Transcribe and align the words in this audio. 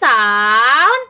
Resound. 0.00 1.02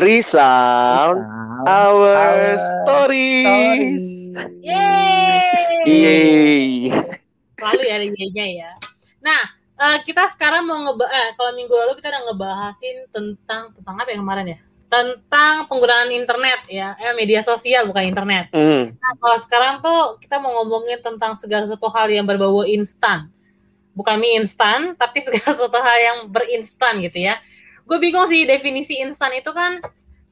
Resound 0.00 1.20
our, 1.68 2.16
our 2.16 2.56
stories. 2.56 4.32
Yeay. 4.64 5.84
Yeay. 5.84 6.88
Lalu 7.60 7.82
ya 7.84 7.94
ada 8.00 8.08
nya 8.08 8.46
ya. 8.48 8.72
Nah, 9.20 9.52
uh, 9.76 10.00
kita 10.00 10.32
sekarang 10.32 10.64
mau 10.64 10.80
ngebahas, 10.80 11.12
eh, 11.12 11.28
kalau 11.36 11.52
minggu 11.60 11.76
lalu 11.76 11.92
kita 12.00 12.08
udah 12.08 12.22
ngebahasin 12.32 12.96
tentang 13.12 13.76
tentang 13.76 13.94
apa 14.00 14.08
yang 14.16 14.24
kemarin 14.24 14.56
ya? 14.56 14.58
Tentang 14.88 15.68
penggunaan 15.68 16.08
internet 16.08 16.64
ya, 16.72 16.96
eh 16.96 17.12
media 17.12 17.44
sosial 17.44 17.84
bukan 17.84 18.08
internet. 18.08 18.48
Mm. 18.56 18.96
Nah, 18.96 19.12
kalau 19.20 19.36
sekarang 19.44 19.74
tuh 19.84 20.16
kita 20.24 20.40
mau 20.40 20.56
ngomongin 20.64 21.04
tentang 21.04 21.36
segala 21.36 21.68
sesuatu 21.68 21.92
hal 21.92 22.08
yang 22.08 22.24
berbau 22.24 22.64
instan. 22.64 23.28
Bukan 23.92 24.16
mie 24.16 24.40
instan, 24.40 24.96
tapi 24.96 25.20
segala 25.20 25.52
sesuatu 25.52 25.76
hal 25.84 25.98
yang 26.00 26.18
berinstan 26.32 27.04
gitu 27.04 27.28
ya. 27.28 27.36
Gue 27.84 27.98
bingung 28.00 28.26
sih 28.26 28.48
definisi 28.48 29.00
instan 29.00 29.36
itu 29.36 29.52
kan 29.52 29.80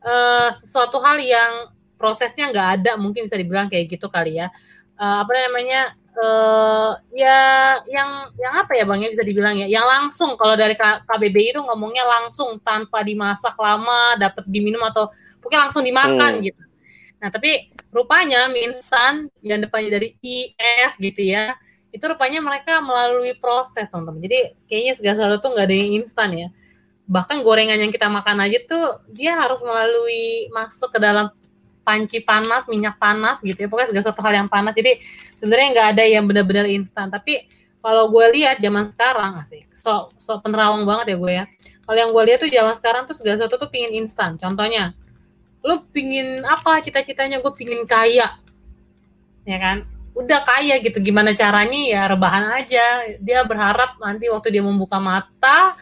uh, 0.05 0.49
sesuatu 0.53 0.99
hal 1.05 1.21
yang 1.21 1.69
prosesnya 2.01 2.51
nggak 2.51 2.69
ada, 2.81 2.93
mungkin 2.99 3.29
bisa 3.29 3.37
dibilang 3.39 3.69
kayak 3.69 3.93
gitu 3.93 4.09
kali 4.09 4.41
ya. 4.41 4.49
Uh, 4.97 5.25
apa 5.25 5.31
namanya 5.49 5.95
uh, 6.19 6.93
ya 7.13 7.39
yang 7.89 8.29
yang 8.37 8.55
apa 8.61 8.73
ya 8.77 8.85
bang 8.85 9.01
ya 9.07 9.09
bisa 9.13 9.25
dibilang 9.25 9.55
ya 9.57 9.67
yang 9.69 9.87
langsung 9.87 10.37
kalau 10.37 10.55
dari 10.59 10.77
KBBI 10.77 11.57
itu 11.57 11.61
ngomongnya 11.63 12.05
langsung 12.05 12.61
tanpa 12.61 13.01
dimasak 13.01 13.57
lama 13.57 14.17
dapat 14.21 14.45
diminum 14.49 14.83
atau 14.89 15.09
mungkin 15.41 15.69
langsung 15.69 15.83
dimakan 15.85 16.41
hmm. 16.41 16.45
gitu 16.45 16.63
nah 17.23 17.31
tapi 17.31 17.71
rupanya 17.95 18.51
mie 18.51 18.75
instan 18.75 19.31
yang 19.47 19.63
depannya 19.63 19.95
dari 19.95 20.19
IS 20.21 20.99
gitu 20.99 21.23
ya 21.23 21.55
itu 21.95 22.03
rupanya 22.03 22.43
mereka 22.43 22.83
melalui 22.83 23.37
proses 23.39 23.87
teman-teman 23.87 24.27
jadi 24.27 24.59
kayaknya 24.67 24.93
segala 24.99 25.15
sesuatu 25.21 25.37
tuh 25.39 25.51
nggak 25.55 25.67
ada 25.71 25.77
yang 25.77 25.91
instan 26.03 26.31
ya 26.35 26.49
bahkan 27.13 27.45
gorengan 27.45 27.77
yang 27.77 27.93
kita 27.93 28.09
makan 28.09 28.41
aja 28.41 28.57
tuh 28.65 29.05
dia 29.13 29.37
harus 29.37 29.61
melalui 29.61 30.49
masuk 30.49 30.97
ke 30.97 30.99
dalam 30.99 31.29
panci 31.85 32.25
panas, 32.25 32.65
minyak 32.65 32.97
panas 32.97 33.45
gitu 33.45 33.59
ya. 33.59 33.69
Pokoknya 33.69 33.93
segala 33.93 34.03
sesuatu 34.09 34.23
hal 34.25 34.35
yang 34.41 34.49
panas. 34.49 34.73
Jadi 34.73 34.97
sebenarnya 35.37 35.69
nggak 35.77 35.89
ada 35.93 36.05
yang 36.09 36.25
benar-benar 36.25 36.65
instan. 36.73 37.13
Tapi 37.13 37.45
kalau 37.83 38.09
gue 38.09 38.27
lihat 38.41 38.63
zaman 38.63 38.89
sekarang 38.95 39.43
sih, 39.45 39.67
so, 39.75 40.15
so 40.17 40.39
penerawang 40.41 40.89
banget 40.89 41.13
ya 41.13 41.17
gue 41.21 41.33
ya. 41.35 41.45
Kalau 41.83 41.99
yang 41.99 42.11
gue 42.15 42.23
lihat 42.31 42.39
tuh 42.41 42.49
zaman 42.49 42.75
sekarang 42.79 43.03
tuh 43.05 43.15
segala 43.19 43.43
sesuatu 43.43 43.67
tuh 43.67 43.71
pingin 43.75 44.07
instan. 44.07 44.39
Contohnya, 44.39 44.95
lu 45.67 45.83
pingin 45.91 46.41
apa 46.47 46.79
cita-citanya? 46.81 47.43
Gue 47.43 47.53
pingin 47.53 47.83
kaya, 47.85 48.39
ya 49.43 49.59
kan? 49.59 49.85
Udah 50.15 50.47
kaya 50.47 50.79
gitu. 50.79 51.03
Gimana 51.03 51.35
caranya 51.35 51.81
ya 51.83 52.03
rebahan 52.07 52.55
aja. 52.55 53.19
Dia 53.19 53.43
berharap 53.43 53.99
nanti 53.99 54.31
waktu 54.31 54.55
dia 54.55 54.63
membuka 54.63 55.03
mata, 55.03 55.75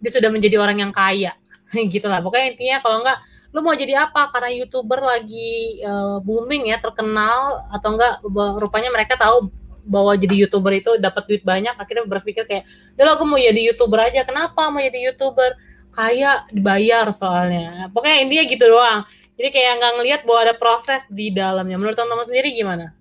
dia 0.00 0.10
sudah 0.10 0.32
menjadi 0.32 0.56
orang 0.56 0.80
yang 0.80 0.92
kaya. 0.92 1.36
gitu 1.94 2.06
lah. 2.10 2.24
Pokoknya 2.24 2.56
intinya 2.56 2.76
kalau 2.82 3.04
enggak 3.04 3.18
lu 3.50 3.60
mau 3.62 3.74
jadi 3.74 4.08
apa? 4.08 4.30
Karena 4.32 4.50
youtuber 4.54 5.00
lagi 5.02 5.82
uh, 5.84 6.18
booming 6.24 6.70
ya 6.72 6.80
terkenal 6.80 7.66
atau 7.70 7.94
enggak 7.94 8.22
rupanya 8.58 8.90
mereka 8.90 9.14
tahu 9.20 9.52
bahwa 9.84 10.12
jadi 10.14 10.46
youtuber 10.46 10.76
itu 10.76 11.00
dapat 11.00 11.24
duit 11.26 11.42
banyak 11.42 11.72
akhirnya 11.74 12.04
berpikir 12.04 12.44
kayak 12.44 12.68
udah 12.94 13.16
aku 13.16 13.24
mau 13.28 13.38
jadi 13.38 13.60
youtuber 13.72 14.00
aja. 14.00 14.24
Kenapa 14.24 14.70
mau 14.72 14.80
jadi 14.80 15.12
youtuber? 15.12 15.54
Kayak 15.90 16.46
dibayar 16.54 17.10
soalnya. 17.10 17.90
Pokoknya 17.90 18.22
intinya 18.22 18.44
gitu 18.46 18.64
doang. 18.70 19.00
Jadi 19.34 19.48
kayak 19.50 19.72
nggak 19.82 19.92
ngelihat 19.98 20.20
bahwa 20.22 20.40
ada 20.46 20.54
proses 20.54 21.02
di 21.10 21.34
dalamnya. 21.34 21.74
Menurut 21.80 21.98
teman-teman 21.98 22.26
sendiri 22.28 22.54
gimana? 22.54 22.94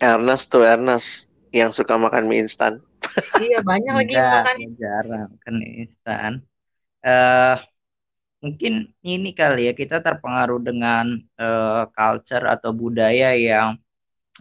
Ernest 0.00 0.48
tuh 0.48 0.64
Ernest 0.64 1.29
yang 1.50 1.74
suka 1.74 1.98
makan 1.98 2.30
mie 2.30 2.46
instan. 2.46 2.78
Iya 3.42 3.64
banyak 3.66 3.92
lagi 3.94 4.14
makan. 4.14 4.56
jarang 4.78 5.30
kan 5.42 5.54
instan. 5.62 6.32
Uh, 7.02 7.58
mungkin 8.38 8.92
ini 9.02 9.34
kali 9.34 9.68
ya 9.68 9.74
kita 9.74 10.04
terpengaruh 10.04 10.60
dengan 10.62 11.18
uh, 11.40 11.88
culture 11.90 12.44
atau 12.46 12.70
budaya 12.70 13.34
yang 13.34 13.80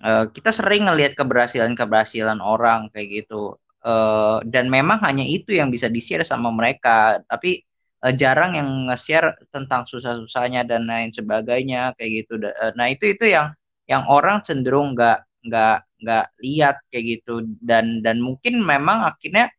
uh, 0.05 0.29
kita 0.29 0.53
sering 0.53 0.85
ngelihat 0.85 1.17
keberhasilan-keberhasilan 1.17 2.39
orang 2.43 2.91
kayak 2.93 3.25
gitu. 3.25 3.57
Uh, 3.79 4.43
dan 4.43 4.67
memang 4.67 4.99
hanya 5.07 5.23
itu 5.23 5.55
yang 5.55 5.71
bisa 5.71 5.87
di-share 5.87 6.27
sama 6.27 6.51
mereka 6.51 7.23
tapi 7.31 7.63
uh, 8.03 8.11
jarang 8.11 8.59
yang 8.59 8.67
nge-share 8.91 9.39
tentang 9.55 9.87
susah-susahnya 9.87 10.67
dan 10.67 10.83
lain 10.83 11.15
sebagainya 11.15 11.95
kayak 11.95 12.27
gitu. 12.27 12.43
Nah 12.75 12.87
itu 12.91 13.15
itu 13.15 13.31
yang 13.31 13.55
yang 13.87 14.05
orang 14.05 14.43
cenderung 14.45 14.93
nggak 14.93 15.28
nggak 15.45 15.75
nggak 16.03 16.25
lihat 16.43 16.75
kayak 16.91 17.05
gitu. 17.19 17.45
Dan 17.59 18.01
dan 18.05 18.17
mungkin 18.23 18.61
memang 18.63 19.03
akhirnya 19.09 19.51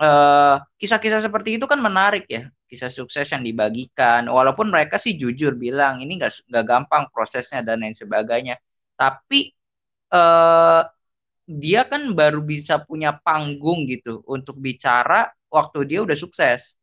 eh, 0.00 0.56
kisah-kisah 0.80 1.20
seperti 1.26 1.58
itu 1.58 1.66
kan 1.70 1.78
menarik 1.80 2.26
ya. 2.30 2.48
Kisah 2.68 2.90
sukses 2.92 3.28
yang 3.34 3.44
dibagikan. 3.44 4.26
Walaupun 4.30 4.72
mereka 4.72 4.96
sih 4.96 5.14
jujur 5.20 5.56
bilang 5.60 6.00
ini 6.02 6.16
nggak 6.20 6.48
nggak 6.48 6.64
gampang 6.66 7.04
prosesnya 7.12 7.60
dan 7.66 7.84
lain 7.84 7.96
sebagainya. 7.96 8.56
Tapi 8.96 9.52
uh, 10.14 10.82
dia 11.48 11.82
kan 11.90 12.02
baru 12.14 12.40
bisa 12.44 12.80
punya 12.80 13.18
panggung 13.20 13.84
gitu 13.90 14.22
untuk 14.30 14.56
bicara 14.62 15.28
waktu 15.50 15.78
dia 15.88 16.00
udah 16.06 16.16
sukses. 16.16 16.78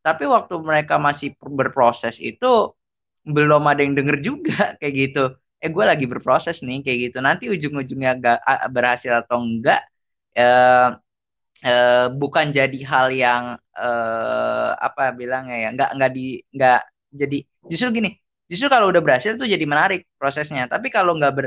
Tapi 0.00 0.24
waktu 0.24 0.54
mereka 0.64 0.96
masih 0.96 1.36
berproses 1.38 2.18
itu 2.18 2.72
belum 3.28 3.62
ada 3.68 3.84
yang 3.84 3.94
denger 3.98 4.16
juga 4.24 4.60
kayak 4.80 4.94
gitu 4.96 5.24
eh 5.60 5.70
gue 5.74 5.84
lagi 5.84 6.04
berproses 6.08 6.64
nih 6.66 6.80
kayak 6.84 6.98
gitu. 7.10 7.18
Nanti 7.20 7.44
ujung-ujungnya 7.52 8.10
gak 8.20 8.38
berhasil 8.74 9.12
atau 9.22 9.38
enggak 9.44 9.80
eh, 10.34 10.88
uh, 11.66 12.06
bukan 12.16 12.46
jadi 12.54 12.78
hal 12.86 13.06
yang 13.12 13.44
uh, 13.76 14.70
apa 14.80 15.12
bilangnya 15.16 15.56
ya 15.64 15.68
nggak 15.76 15.90
nggak 15.96 16.10
di 16.16 16.40
nggak 16.54 16.80
jadi 17.12 17.38
justru 17.68 17.88
gini 18.00 18.10
justru 18.50 18.66
kalau 18.66 18.90
udah 18.90 18.98
berhasil 18.98 19.38
tuh 19.38 19.46
jadi 19.46 19.62
menarik 19.62 20.10
prosesnya. 20.18 20.66
Tapi 20.66 20.90
kalau 20.90 21.14
nggak 21.14 21.32
ber, 21.38 21.46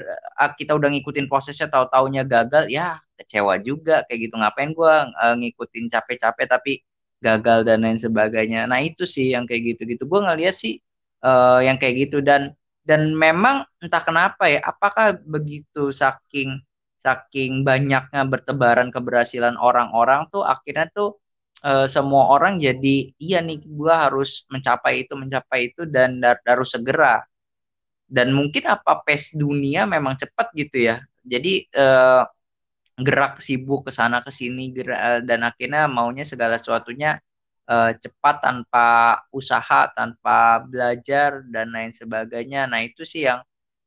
kita 0.56 0.72
udah 0.72 0.88
ngikutin 0.96 1.28
prosesnya 1.28 1.68
tahu 1.68 1.91
taunya 1.91 2.23
gagal 2.23 2.72
ya 2.72 2.96
kecewa 3.19 3.59
juga 3.59 4.07
kayak 4.07 4.31
gitu. 4.31 4.35
Ngapain 4.40 4.72
gue 4.72 4.94
uh, 5.12 5.35
ngikutin 5.35 5.91
capek-capek 5.91 6.47
tapi 6.47 6.73
gagal 7.19 7.68
dan 7.68 7.84
lain 7.84 8.00
sebagainya. 8.00 8.72
Nah 8.72 8.79
itu 8.79 9.03
sih 9.03 9.35
yang 9.35 9.44
kayak 9.44 9.75
gitu 9.75 9.81
gitu 9.91 10.03
gue 10.07 10.19
ngeliat 10.23 10.56
sih 10.56 10.79
uh, 11.28 11.59
yang 11.59 11.75
kayak 11.75 12.07
gitu. 12.07 12.23
Dan 12.23 12.56
dan 12.84 13.16
memang 13.16 13.64
entah 13.80 14.04
kenapa 14.04 14.52
ya 14.52 14.60
apakah 14.64 15.16
begitu 15.24 15.90
saking 15.96 16.60
saking 17.04 17.68
banyaknya 17.68 18.24
bertebaran 18.28 18.88
keberhasilan 18.92 19.60
orang-orang 19.60 20.24
tuh 20.32 20.44
akhirnya 20.44 20.88
tuh 20.96 21.20
e, 21.64 21.88
semua 21.92 22.32
orang 22.36 22.60
jadi 22.60 23.12
iya 23.20 23.40
nih 23.44 23.60
gue 23.64 23.94
harus 23.94 24.48
mencapai 24.48 25.04
itu 25.04 25.14
mencapai 25.20 25.72
itu 25.72 25.84
dan 25.88 26.20
harus 26.48 26.72
segera. 26.76 27.24
Dan 28.08 28.36
mungkin 28.36 28.64
apa 28.70 29.02
pes 29.04 29.34
dunia 29.34 29.90
memang 29.90 30.16
cepat 30.22 30.54
gitu 30.54 30.78
ya. 30.92 30.96
Jadi 31.26 31.66
e, 31.68 31.86
gerak 33.00 33.42
sibuk 33.42 33.90
ke 33.90 33.92
sana 33.92 34.22
ke 34.22 34.30
sini 34.30 34.70
dan 35.26 35.40
akhirnya 35.50 35.90
maunya 35.90 36.22
segala 36.22 36.62
sesuatunya 36.62 37.18
e, 37.68 37.75
cepat 38.00 38.35
tanpa 38.44 38.88
usaha 39.31 39.90
tanpa 39.96 40.63
belajar 40.68 41.44
dan 41.53 41.72
lain 41.75 41.91
sebagainya. 41.96 42.68
Nah 42.72 42.81
itu 42.84 43.03
sih 43.07 43.28
yang 43.28 43.41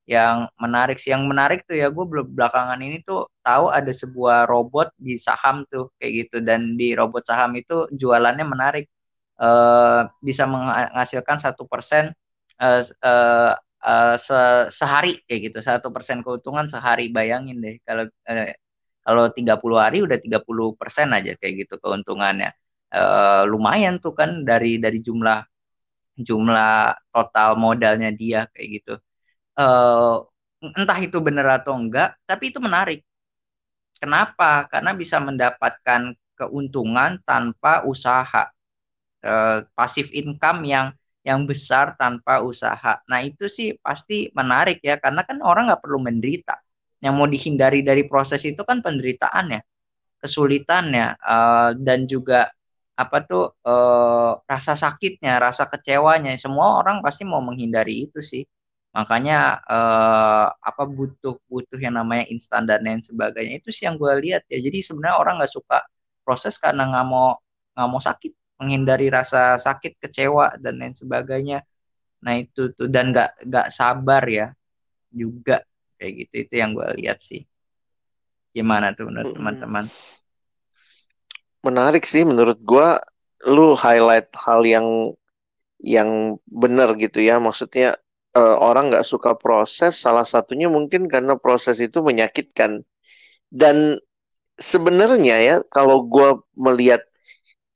yang 0.07 0.49
menarik 0.63 0.99
sih. 1.03 1.11
Yang 1.15 1.25
menarik 1.31 1.61
tuh 1.69 1.77
ya 1.79 1.89
gue 1.93 2.05
belakangan 2.09 2.79
ini 2.81 3.03
tuh 3.05 3.29
tahu 3.43 3.67
ada 3.73 3.93
sebuah 3.93 4.47
robot 4.51 4.95
di 4.99 5.19
saham 5.21 5.65
tuh 5.73 5.91
kayak 5.99 6.13
gitu. 6.27 6.37
Dan 6.45 6.79
di 6.81 6.95
robot 6.97 7.23
saham 7.27 7.53
itu 7.59 7.87
jualannya 7.93 8.47
menarik. 8.47 8.87
Uh, 9.37 10.09
bisa 10.25 10.49
menghasilkan 10.49 11.37
satu 11.37 11.69
persen 11.69 12.09
uh, 12.57 12.81
uh, 13.05 13.53
uh, 13.85 14.17
se 14.17 14.39
sehari 14.73 15.21
kayak 15.29 15.53
gitu. 15.53 15.59
Satu 15.61 15.93
persen 15.93 16.25
keuntungan 16.25 16.67
sehari. 16.71 17.13
Bayangin 17.13 17.61
deh 17.61 17.77
kalau 17.85 18.09
uh, 18.09 18.53
kalau 19.07 19.25
30 19.31 19.61
hari 19.79 19.99
udah 20.03 20.19
30 20.19 20.81
persen 20.81 21.09
aja 21.15 21.33
kayak 21.39 21.55
gitu 21.67 21.79
keuntungannya 21.79 22.51
uh, 22.93 23.43
lumayan 23.49 23.99
tuh 23.99 24.13
kan 24.15 24.45
dari 24.47 24.79
dari 24.79 25.03
jumlah 25.03 25.41
jumlah 26.17 26.97
total 27.13 27.61
modalnya 27.61 28.11
dia 28.13 28.49
kayak 28.53 28.69
gitu 28.81 28.95
uh, 29.59 30.25
entah 30.61 30.99
itu 31.01 31.19
benar 31.21 31.63
atau 31.63 31.77
enggak, 31.77 32.17
tapi 32.25 32.51
itu 32.51 32.59
menarik. 32.63 33.01
Kenapa? 33.97 34.69
Karena 34.69 34.93
bisa 34.93 35.17
mendapatkan 35.21 36.13
keuntungan 36.37 37.21
tanpa 37.25 37.85
usaha, 37.89 38.53
uh, 39.25 39.59
pasif 39.73 40.13
income 40.13 40.69
yang 40.69 40.87
yang 41.27 41.43
besar 41.49 41.99
tanpa 41.99 42.39
usaha. 42.45 43.03
Nah 43.11 43.21
itu 43.25 43.51
sih 43.51 43.75
pasti 43.83 44.31
menarik 44.37 44.79
ya, 44.85 45.01
karena 45.01 45.27
kan 45.27 45.41
orang 45.43 45.73
nggak 45.73 45.83
perlu 45.83 45.99
menderita. 46.05 46.61
Yang 47.03 47.15
mau 47.17 47.29
dihindari 47.29 47.81
dari 47.85 48.05
proses 48.09 48.45
itu 48.47 48.63
kan 48.65 48.81
penderitaannya, 48.85 49.61
kesulitannya, 50.23 51.07
uh, 51.21 51.71
dan 51.81 52.05
juga 52.09 52.53
apa 52.97 53.17
tuh 53.29 53.45
uh, 53.69 54.41
rasa 54.49 54.73
sakitnya, 54.73 55.37
rasa 55.37 55.69
kecewanya. 55.69 56.33
Semua 56.41 56.81
orang 56.81 57.05
pasti 57.05 57.29
mau 57.29 57.45
menghindari 57.45 58.09
itu 58.09 58.25
sih. 58.25 58.43
Makanya 58.97 59.61
uh, 59.69 60.49
apa 60.57 60.89
butuh 60.89 61.37
butuh 61.45 61.77
yang 61.77 62.01
namanya 62.01 62.25
instan 62.33 62.65
dan 62.65 62.81
lain 62.81 63.05
sebagainya 63.05 63.61
itu 63.61 63.69
sih 63.69 63.85
yang 63.85 64.01
gue 64.01 64.13
lihat 64.25 64.49
ya. 64.49 64.57
Jadi 64.57 64.81
sebenarnya 64.81 65.17
orang 65.21 65.35
nggak 65.45 65.53
suka 65.53 65.85
proses 66.25 66.57
karena 66.57 66.89
nggak 66.89 67.07
mau 67.07 67.37
nggak 67.77 67.89
mau 67.93 68.01
sakit 68.01 68.33
menghindari 68.57 69.13
rasa 69.13 69.61
sakit 69.61 70.01
kecewa 70.01 70.57
dan 70.57 70.81
lain 70.81 70.97
sebagainya. 70.97 71.61
Nah 72.25 72.35
itu 72.41 72.73
tuh 72.73 72.89
dan 72.89 73.13
nggak 73.13 73.45
nggak 73.45 73.69
sabar 73.69 74.25
ya 74.25 74.47
juga. 75.13 75.61
Kayak 76.01 76.13
gitu 76.25 76.35
itu 76.49 76.55
yang 76.57 76.73
gue 76.73 76.89
lihat 77.05 77.21
sih. 77.21 77.45
Gimana 78.57 78.97
tuh 78.97 79.13
menurut 79.13 79.37
teman-teman 79.37 79.85
menarik 81.67 82.05
sih 82.07 82.23
menurut 82.31 82.59
gue 82.63 82.89
lu 83.55 83.75
highlight 83.75 84.31
hal 84.45 84.63
yang 84.63 84.87
yang 85.83 86.39
benar 86.47 86.95
gitu 86.99 87.19
ya. 87.23 87.37
Maksudnya 87.43 87.99
uh, 88.39 88.57
orang 88.63 88.91
nggak 88.91 89.07
suka 89.07 89.35
proses 89.37 89.99
salah 89.99 90.27
satunya 90.27 90.69
mungkin 90.71 91.11
karena 91.11 91.35
proses 91.39 91.83
itu 91.83 91.99
menyakitkan. 92.03 92.83
Dan 93.51 93.99
sebenarnya 94.59 95.37
ya 95.43 95.57
kalau 95.69 96.07
gue 96.07 96.29
melihat 96.57 97.03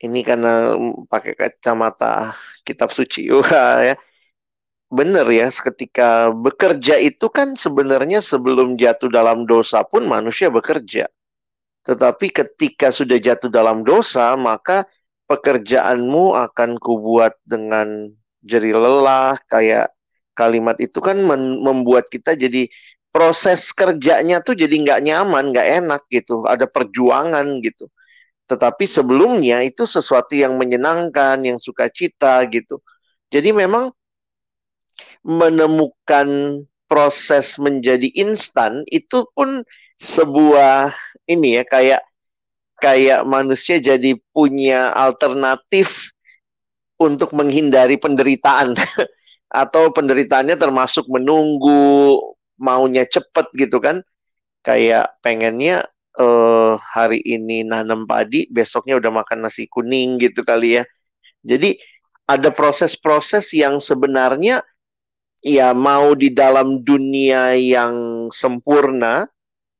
ini 0.01 0.25
karena 0.25 0.73
pakai 1.11 1.33
kacamata 1.37 2.35
kitab 2.67 2.89
suci 2.95 3.29
ya. 3.89 3.95
Benar 4.91 5.23
ya 5.31 5.47
ketika 5.47 6.35
bekerja 6.35 6.99
itu 6.99 7.31
kan 7.31 7.55
sebenarnya 7.55 8.19
sebelum 8.19 8.75
jatuh 8.75 9.07
dalam 9.07 9.47
dosa 9.47 9.87
pun 9.87 10.03
manusia 10.03 10.51
bekerja 10.51 11.07
tetapi 11.81 12.29
ketika 12.29 12.93
sudah 12.93 13.17
jatuh 13.17 13.49
dalam 13.49 13.81
dosa 13.81 14.33
maka 14.37 14.85
pekerjaanmu 15.25 16.35
akan 16.35 16.77
kubuat 16.77 17.39
dengan 17.47 18.11
jeri 18.43 18.73
lelah 18.73 19.37
kayak 19.47 19.93
kalimat 20.35 20.77
itu 20.81 20.97
kan 20.99 21.21
membuat 21.61 22.09
kita 22.09 22.33
jadi 22.33 22.67
proses 23.11 23.75
kerjanya 23.75 24.39
tuh 24.39 24.55
jadi 24.55 24.71
nggak 24.71 25.01
nyaman, 25.03 25.51
nggak 25.51 25.67
enak 25.83 26.01
gitu, 26.07 26.47
ada 26.47 26.65
perjuangan 26.65 27.59
gitu. 27.59 27.91
Tetapi 28.47 28.83
sebelumnya 28.87 29.63
itu 29.63 29.83
sesuatu 29.83 30.35
yang 30.35 30.55
menyenangkan, 30.55 31.43
yang 31.43 31.59
sukacita 31.59 32.43
gitu. 32.47 32.79
Jadi 33.31 33.51
memang 33.51 33.91
menemukan 35.23 36.59
proses 36.87 37.55
menjadi 37.55 38.11
instan 38.19 38.83
itu 38.91 39.23
pun 39.31 39.63
sebuah 40.01 40.97
ini 41.29 41.61
ya 41.61 41.63
kayak 41.63 42.01
kayak 42.81 43.21
manusia 43.29 43.77
jadi 43.77 44.17
punya 44.33 44.89
alternatif 44.97 46.09
untuk 46.97 47.37
menghindari 47.37 48.01
penderitaan. 48.01 48.73
Atau 49.51 49.91
penderitaannya 49.91 50.55
termasuk 50.55 51.05
menunggu 51.11 52.17
maunya 52.57 53.05
cepet 53.05 53.45
gitu 53.53 53.77
kan. 53.77 54.01
Kayak 54.65 55.13
pengennya 55.21 55.85
uh, 56.17 56.77
hari 56.81 57.21
ini 57.21 57.61
nanam 57.61 58.09
padi 58.09 58.49
besoknya 58.49 58.97
udah 58.97 59.11
makan 59.11 59.45
nasi 59.45 59.69
kuning 59.69 60.17
gitu 60.17 60.41
kali 60.41 60.81
ya. 60.81 60.83
Jadi 61.45 61.77
ada 62.25 62.53
proses-proses 62.53 63.51
yang 63.51 63.81
sebenarnya 63.81 64.63
ya 65.41 65.73
mau 65.73 66.13
di 66.13 66.31
dalam 66.31 66.85
dunia 66.85 67.57
yang 67.57 68.29
sempurna 68.29 69.25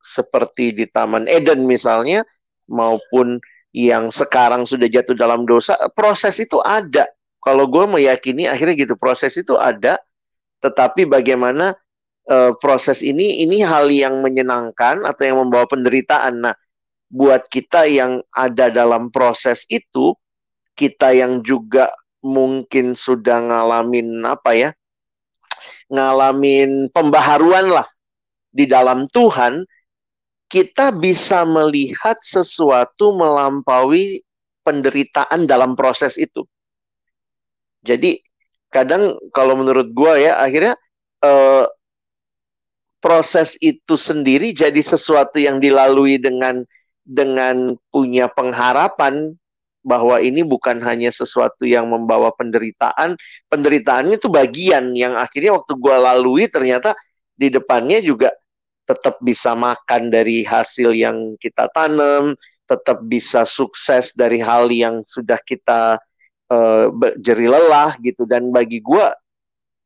seperti 0.02 0.74
di 0.74 0.86
Taman 0.90 1.30
Eden 1.30 1.66
misalnya 1.70 2.26
maupun 2.68 3.38
yang 3.72 4.12
sekarang 4.12 4.68
sudah 4.68 4.90
jatuh 4.92 5.16
dalam 5.16 5.48
dosa 5.48 5.78
proses 5.96 6.42
itu 6.44 6.60
ada 6.62 7.08
kalau 7.40 7.66
gue 7.70 7.88
meyakini 7.88 8.46
akhirnya 8.46 8.76
gitu 8.76 9.00
proses 9.00 9.34
itu 9.40 9.56
ada 9.56 10.02
tetapi 10.62 11.10
bagaimana 11.10 11.74
uh, 12.30 12.54
proses 12.62 13.02
ini 13.02 13.42
ini 13.42 13.66
hal 13.66 13.90
yang 13.90 14.22
menyenangkan 14.22 15.02
atau 15.08 15.24
yang 15.26 15.42
membawa 15.42 15.66
penderitaan. 15.66 16.46
Nah, 16.46 16.56
buat 17.10 17.50
kita 17.50 17.90
yang 17.90 18.22
ada 18.32 18.70
dalam 18.70 19.10
proses 19.10 19.66
itu, 19.68 20.14
kita 20.78 21.12
yang 21.18 21.42
juga 21.42 21.90
mungkin 22.22 22.94
sudah 22.94 23.42
ngalamin 23.42 24.22
apa 24.24 24.54
ya? 24.54 24.72
ngalamin 25.92 26.88
pembaharuan 26.96 27.68
lah 27.68 27.84
di 28.48 28.64
dalam 28.64 29.12
Tuhan, 29.12 29.68
kita 30.52 30.92
bisa 30.92 31.48
melihat 31.48 32.20
sesuatu 32.20 33.16
melampaui 33.16 34.20
penderitaan 34.68 35.48
dalam 35.48 35.80
proses 35.80 36.20
itu. 36.20 36.44
Jadi 37.82 38.20
kadang 38.68 39.16
kalau 39.32 39.56
menurut 39.58 39.90
gue 39.96 40.28
ya 40.28 40.38
akhirnya 40.44 40.76
uh, 41.24 41.66
proses 43.02 43.58
itu 43.64 43.98
sendiri 43.98 44.54
jadi 44.54 44.78
sesuatu 44.78 45.42
yang 45.42 45.58
dilalui 45.58 46.22
dengan 46.22 46.62
dengan 47.02 47.74
punya 47.90 48.30
pengharapan 48.30 49.34
bahwa 49.82 50.22
ini 50.22 50.46
bukan 50.46 50.78
hanya 50.86 51.10
sesuatu 51.10 51.66
yang 51.66 51.90
membawa 51.90 52.30
penderitaan, 52.38 53.18
penderitaannya 53.50 54.22
itu 54.22 54.30
bagian 54.30 54.94
yang 54.94 55.18
akhirnya 55.18 55.58
waktu 55.58 55.74
gue 55.74 55.96
lalui 55.98 56.46
ternyata 56.46 56.94
di 57.34 57.50
depannya 57.50 57.98
juga 58.06 58.30
tetap 58.86 59.22
bisa 59.22 59.54
makan 59.54 60.10
dari 60.10 60.44
hasil 60.44 60.92
yang 60.92 61.38
kita 61.38 61.70
tanam, 61.72 62.34
tetap 62.66 63.04
bisa 63.06 63.44
sukses 63.44 64.16
dari 64.16 64.40
hal 64.40 64.72
yang 64.72 65.04
sudah 65.04 65.38
kita 65.44 66.00
uh, 66.52 66.86
jeri 67.20 67.52
lelah 67.52 67.96
gitu 68.00 68.24
dan 68.24 68.52
bagi 68.52 68.80
gue 68.80 69.08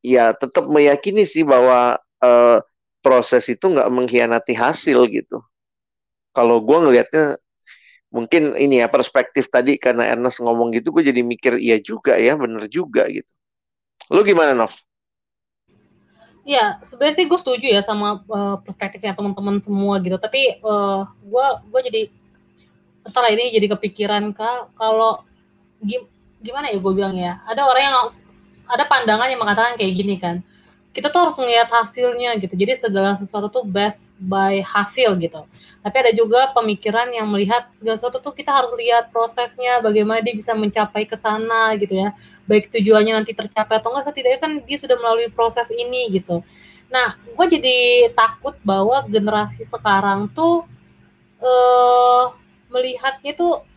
ya 0.05 0.37
tetap 0.37 0.69
meyakini 0.69 1.25
sih 1.25 1.41
bahwa 1.41 1.97
uh, 2.21 2.57
proses 3.01 3.49
itu 3.49 3.65
nggak 3.65 3.89
mengkhianati 3.89 4.53
hasil 4.53 5.09
gitu. 5.09 5.41
Kalau 6.33 6.61
gue 6.61 6.77
ngelihatnya 6.77 7.41
mungkin 8.13 8.53
ini 8.55 8.79
ya 8.79 8.87
perspektif 8.87 9.49
tadi 9.49 9.81
karena 9.81 10.07
Ernest 10.13 10.39
ngomong 10.39 10.71
gitu 10.71 10.93
gue 10.93 11.03
jadi 11.09 11.21
mikir 11.25 11.57
iya 11.59 11.81
juga 11.81 12.17
ya 12.21 12.37
bener 12.37 12.69
juga 12.69 13.09
gitu. 13.09 13.29
Lu 14.13 14.21
gimana 14.21 14.53
Nov? 14.53 14.73
Iya, 16.45 16.77
sebenarnya 16.85 17.15
sih 17.17 17.25
gue 17.25 17.39
setuju 17.41 17.65
ya 17.65 17.81
sama 17.81 18.21
uh, 18.29 18.61
perspektifnya 18.61 19.17
teman-teman 19.17 19.57
semua 19.57 19.97
gitu. 19.97 20.13
Tapi 20.21 20.61
uh, 20.61 21.01
eh, 21.01 21.01
gue 21.25 21.45
gue 21.73 21.81
jadi 21.89 22.01
setelah 23.01 23.33
ini 23.33 23.49
jadi 23.49 23.73
kepikiran 23.73 24.29
kak 24.29 24.77
kalau 24.77 25.25
gimana 26.41 26.69
ya 26.69 26.77
gue 26.77 26.93
bilang 26.93 27.17
ya. 27.17 27.41
Ada 27.49 27.65
orang 27.65 27.83
yang 27.89 27.97
ada 28.69 28.83
pandangan 28.85 29.25
yang 29.25 29.41
mengatakan 29.41 29.73
kayak 29.73 29.93
gini 29.97 30.15
kan 30.21 30.45
kita 30.95 31.11
tuh 31.11 31.27
harus 31.27 31.35
melihat 31.43 31.67
hasilnya 31.67 32.39
gitu. 32.39 32.55
Jadi 32.55 32.79
segala 32.79 33.19
sesuatu 33.19 33.51
tuh 33.51 33.67
best 33.67 34.15
by 34.15 34.63
hasil 34.63 35.11
gitu. 35.19 35.43
Tapi 35.83 35.95
ada 35.99 36.11
juga 36.15 36.55
pemikiran 36.55 37.11
yang 37.11 37.27
melihat 37.27 37.67
segala 37.75 37.99
sesuatu 37.99 38.23
tuh 38.23 38.31
kita 38.31 38.47
harus 38.47 38.71
lihat 38.79 39.11
prosesnya, 39.11 39.83
bagaimana 39.83 40.23
dia 40.23 40.31
bisa 40.31 40.55
mencapai 40.55 41.03
ke 41.03 41.19
sana 41.19 41.75
gitu 41.75 41.99
ya. 41.99 42.15
Baik 42.47 42.71
tujuannya 42.71 43.11
nanti 43.11 43.35
tercapai 43.35 43.83
atau 43.83 43.91
enggak, 43.91 44.07
setidaknya 44.07 44.39
kan 44.39 44.51
dia 44.63 44.77
sudah 44.79 44.95
melalui 44.95 45.27
proses 45.27 45.67
ini 45.75 46.15
gitu. 46.15 46.39
Nah, 46.87 47.19
gue 47.19 47.45
jadi 47.59 48.09
takut 48.15 48.55
bahwa 48.63 49.03
generasi 49.11 49.67
sekarang 49.67 50.31
tuh 50.31 50.63
eh, 51.43 52.23
melihatnya 52.71 53.35
tuh 53.35 53.67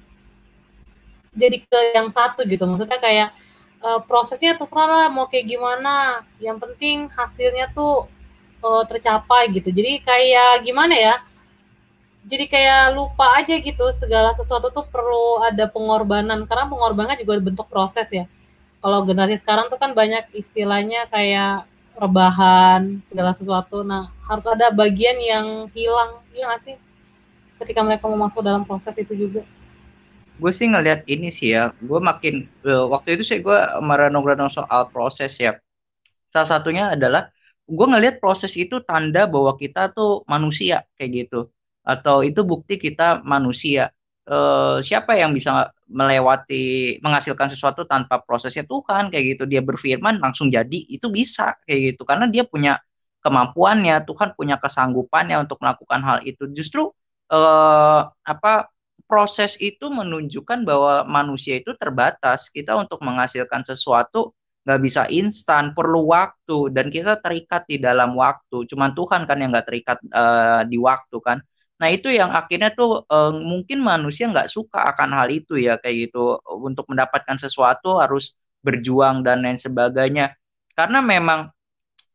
jadi 1.35 1.66
ke 1.66 1.78
yang 1.99 2.14
satu 2.14 2.47
gitu. 2.47 2.62
Maksudnya 2.62 3.02
kayak 3.02 3.35
uh, 3.82 4.00
prosesnya 4.02 4.54
terserah 4.58 4.87
lah 4.87 5.06
mau 5.11 5.26
kayak 5.30 5.47
gimana. 5.47 6.26
Yang 6.42 6.58
penting 6.62 6.97
hasilnya 7.12 7.70
tuh 7.75 8.06
uh, 8.62 8.85
tercapai 8.87 9.50
gitu. 9.54 9.70
Jadi 9.70 10.02
kayak 10.02 10.62
gimana 10.66 10.94
ya? 10.94 11.14
Jadi 12.28 12.44
kayak 12.44 12.92
lupa 12.92 13.40
aja 13.40 13.56
gitu 13.56 13.88
segala 13.97 14.37
sesuatu 14.37 14.68
tuh 14.68 14.85
perlu 14.87 15.40
ada 15.42 15.64
pengorbanan. 15.70 16.44
Karena 16.44 16.68
pengorbanan 16.68 17.16
juga 17.18 17.40
bentuk 17.40 17.66
proses 17.70 18.08
ya. 18.11 18.28
Kalau 18.78 19.02
generasi 19.02 19.42
sekarang 19.42 19.66
tuh 19.73 19.78
kan 19.80 19.90
banyak 19.90 20.30
istilahnya 20.37 21.11
kayak 21.11 21.66
rebahan 21.99 23.02
segala 23.11 23.35
sesuatu. 23.35 23.82
Nah 23.82 24.12
harus 24.28 24.47
ada 24.47 24.70
bagian 24.70 25.18
yang 25.18 25.47
hilang 25.73 26.23
iya 26.37 26.52
gak 26.54 26.62
sih? 26.62 26.76
Ketika 27.58 27.82
mereka 27.82 28.06
mau 28.06 28.28
masuk 28.28 28.44
dalam 28.44 28.62
proses 28.62 28.94
itu 28.94 29.18
juga 29.18 29.42
gue 30.38 30.52
sih 30.54 30.66
ngelihat 30.71 31.02
ini 31.11 31.28
sih 31.35 31.54
ya 31.54 31.75
gue 31.75 32.00
makin 32.00 32.47
uh, 32.62 32.87
waktu 32.92 33.18
itu 33.18 33.25
sih 33.26 33.38
gue 33.42 33.59
merenung-renung 33.83 34.50
soal 34.50 34.88
proses 34.95 35.35
ya. 35.37 35.59
Salah 36.30 36.49
satunya 36.49 36.95
adalah 36.95 37.28
gue 37.68 37.87
ngelihat 37.92 38.16
proses 38.23 38.54
itu 38.57 38.80
tanda 38.87 39.26
bahwa 39.28 39.52
kita 39.59 39.90
tuh 39.92 40.23
manusia 40.30 40.87
kayak 40.97 41.11
gitu. 41.26 41.40
Atau 41.83 42.23
itu 42.23 42.40
bukti 42.47 42.78
kita 42.78 43.21
manusia. 43.26 43.90
Uh, 44.28 44.85
siapa 44.85 45.16
yang 45.16 45.33
bisa 45.33 45.73
melewati 45.88 47.00
menghasilkan 47.00 47.49
sesuatu 47.49 47.88
tanpa 47.88 48.21
prosesnya 48.23 48.64
Tuhan 48.68 49.09
kayak 49.12 49.25
gitu. 49.37 49.45
Dia 49.49 49.64
berfirman 49.64 50.21
langsung 50.21 50.52
jadi 50.52 50.78
itu 50.88 51.09
bisa 51.09 51.57
kayak 51.64 51.97
gitu. 51.97 52.02
Karena 52.04 52.28
dia 52.28 52.45
punya 52.45 52.76
kemampuannya 53.25 54.04
Tuhan 54.07 54.37
punya 54.38 54.57
kesanggupannya 54.61 55.37
untuk 55.42 55.59
melakukan 55.64 56.00
hal 56.04 56.18
itu. 56.28 56.45
Justru 56.52 56.92
uh, 57.33 58.00
apa 58.25 58.68
proses 59.09 59.57
itu 59.59 59.88
menunjukkan 59.88 60.62
bahwa 60.69 61.09
manusia 61.09 61.59
itu 61.59 61.73
terbatas. 61.81 62.53
Kita 62.53 62.77
untuk 62.77 63.00
menghasilkan 63.00 63.65
sesuatu 63.65 64.37
nggak 64.69 64.81
bisa 64.85 65.09
instan, 65.09 65.73
perlu 65.73 66.12
waktu 66.12 66.69
dan 66.77 66.93
kita 66.93 67.17
terikat 67.25 67.65
di 67.65 67.81
dalam 67.81 68.12
waktu. 68.15 68.69
Cuman 68.69 68.93
Tuhan 68.93 69.25
kan 69.25 69.41
yang 69.41 69.50
nggak 69.50 69.67
terikat 69.67 69.99
uh, 70.12 70.62
di 70.69 70.77
waktu 70.77 71.17
kan. 71.25 71.41
Nah 71.79 71.88
itu 71.95 72.11
yang 72.11 72.35
akhirnya 72.35 72.75
tuh 72.75 73.07
eh, 73.07 73.33
mungkin 73.38 73.79
manusia 73.87 74.27
nggak 74.27 74.50
suka 74.50 74.83
akan 74.95 75.15
hal 75.15 75.29
itu 75.31 75.55
ya 75.62 75.79
kayak 75.79 76.11
gitu 76.11 76.43
untuk 76.67 76.91
mendapatkan 76.91 77.38
sesuatu 77.38 78.03
harus 78.03 78.35
berjuang 78.67 79.23
dan 79.23 79.47
lain 79.47 79.59
sebagainya 79.62 80.35
karena 80.75 80.99
memang 80.99 81.41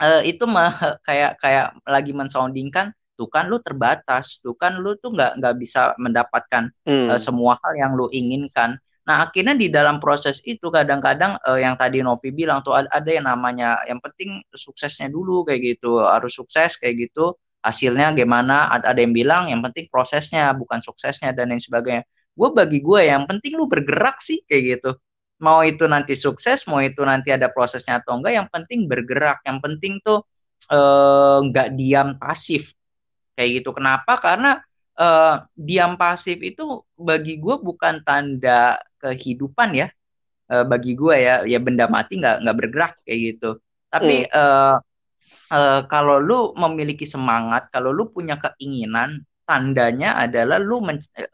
eh, 0.03 0.21
itu 0.31 0.43
mah 0.43 0.71
kayak 1.07 1.39
kayak 1.39 1.79
lagi 1.87 2.11
mensoundingkan 2.11 2.91
tuh 3.23 3.31
kan 3.31 3.47
lu 3.47 3.63
terbatas 3.63 4.43
tuh 4.43 4.51
kan 4.59 4.83
lu 4.83 4.99
tuh 4.99 5.15
nggak 5.15 5.39
nggak 5.39 5.55
bisa 5.55 5.95
mendapatkan 5.95 6.67
hmm. 6.83 7.07
uh, 7.07 7.19
semua 7.19 7.55
hal 7.63 7.73
yang 7.79 7.95
lu 7.95 8.11
inginkan. 8.11 8.75
Nah 9.07 9.27
akhirnya 9.27 9.55
di 9.55 9.71
dalam 9.71 10.03
proses 10.03 10.43
itu 10.43 10.67
kadang-kadang 10.67 11.39
uh, 11.47 11.59
yang 11.59 11.79
tadi 11.79 12.03
Novi 12.03 12.35
bilang 12.35 12.59
tuh 12.67 12.75
ada, 12.75 12.91
ada 12.91 13.07
yang 13.07 13.23
namanya 13.23 13.79
yang 13.87 14.03
penting 14.03 14.43
suksesnya 14.51 15.07
dulu 15.07 15.47
kayak 15.47 15.79
gitu 15.79 16.03
harus 16.03 16.35
sukses 16.35 16.75
kayak 16.75 17.07
gitu 17.07 17.31
hasilnya 17.63 18.11
gimana 18.11 18.67
ada, 18.67 18.91
ada 18.91 18.99
yang 18.99 19.15
bilang 19.15 19.47
yang 19.47 19.63
penting 19.63 19.87
prosesnya 19.87 20.51
bukan 20.51 20.83
suksesnya 20.83 21.31
dan 21.31 21.55
lain 21.55 21.63
sebagainya. 21.63 22.03
Gue 22.35 22.51
bagi 22.51 22.83
gue 22.83 23.07
yang 23.07 23.23
penting 23.23 23.55
lu 23.55 23.71
bergerak 23.71 24.19
sih 24.19 24.43
kayak 24.43 24.79
gitu. 24.79 24.91
Mau 25.39 25.63
itu 25.63 25.87
nanti 25.87 26.15
sukses 26.19 26.67
mau 26.67 26.83
itu 26.83 26.99
nanti 27.07 27.31
ada 27.31 27.47
prosesnya 27.51 28.03
atau 28.03 28.19
enggak 28.19 28.33
yang 28.35 28.47
penting 28.51 28.87
bergerak. 28.91 29.39
Yang 29.47 29.59
penting 29.63 29.93
tuh 30.03 30.19
nggak 31.43 31.69
uh, 31.71 31.75
diam 31.75 32.15
pasif 32.15 32.71
kayak 33.33 33.61
gitu. 33.61 33.69
Kenapa? 33.73 34.17
Karena 34.21 34.61
uh, 34.97 35.45
diam 35.57 35.97
pasif 35.97 36.39
itu 36.41 36.81
bagi 36.97 37.41
gue 37.41 37.55
bukan 37.59 38.01
tanda 38.05 38.81
kehidupan 39.01 39.73
ya. 39.77 39.87
Uh, 40.51 40.67
bagi 40.67 40.93
gue 40.93 41.15
ya 41.15 41.47
ya 41.47 41.57
benda 41.63 41.87
mati 41.87 42.19
nggak 42.19 42.43
nggak 42.43 42.57
bergerak 42.57 42.93
kayak 43.07 43.19
gitu. 43.33 43.49
Tapi 43.89 44.27
hmm. 44.27 44.33
uh, 44.33 44.75
uh, 45.53 45.79
kalau 45.87 46.17
lu 46.19 46.39
memiliki 46.57 47.05
semangat 47.07 47.69
kalau 47.73 47.93
lu 47.93 48.09
punya 48.11 48.37
keinginan 48.37 49.23
tandanya 49.43 50.15
adalah 50.23 50.59
lu 50.59 50.83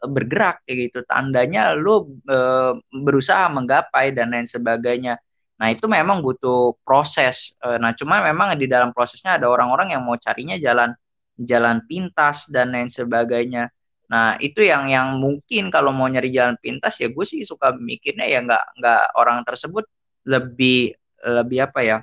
bergerak 0.02 0.62
kayak 0.66 0.90
gitu. 0.90 0.98
Tandanya 1.06 1.74
lu 1.76 2.20
uh, 2.26 2.74
berusaha 2.90 3.50
menggapai 3.50 4.14
dan 4.14 4.34
lain 4.34 4.46
sebagainya. 4.48 5.18
Nah 5.60 5.68
itu 5.68 5.84
memang 5.84 6.24
butuh 6.24 6.72
proses. 6.80 7.52
Nah 7.60 7.92
cuma 7.92 8.24
memang 8.24 8.56
di 8.56 8.64
dalam 8.64 8.96
prosesnya 8.96 9.36
ada 9.36 9.44
orang-orang 9.44 9.92
yang 9.92 10.00
mau 10.08 10.16
carinya 10.16 10.56
jalan 10.56 10.96
jalan 11.40 11.84
pintas 11.88 12.48
dan 12.52 12.76
lain 12.76 12.92
sebagainya. 12.92 13.72
Nah 14.10 14.36
itu 14.42 14.60
yang 14.66 14.90
yang 14.90 15.16
mungkin 15.22 15.70
kalau 15.72 15.94
mau 15.94 16.10
nyari 16.10 16.34
jalan 16.34 16.58
pintas 16.60 16.98
ya 17.00 17.08
gue 17.08 17.26
sih 17.26 17.46
suka 17.46 17.78
mikirnya 17.78 18.26
ya 18.26 18.42
nggak 18.42 18.64
nggak 18.82 19.02
orang 19.16 19.46
tersebut 19.46 19.86
lebih 20.26 20.92
lebih 21.24 21.58
apa 21.70 21.80
ya 21.80 21.98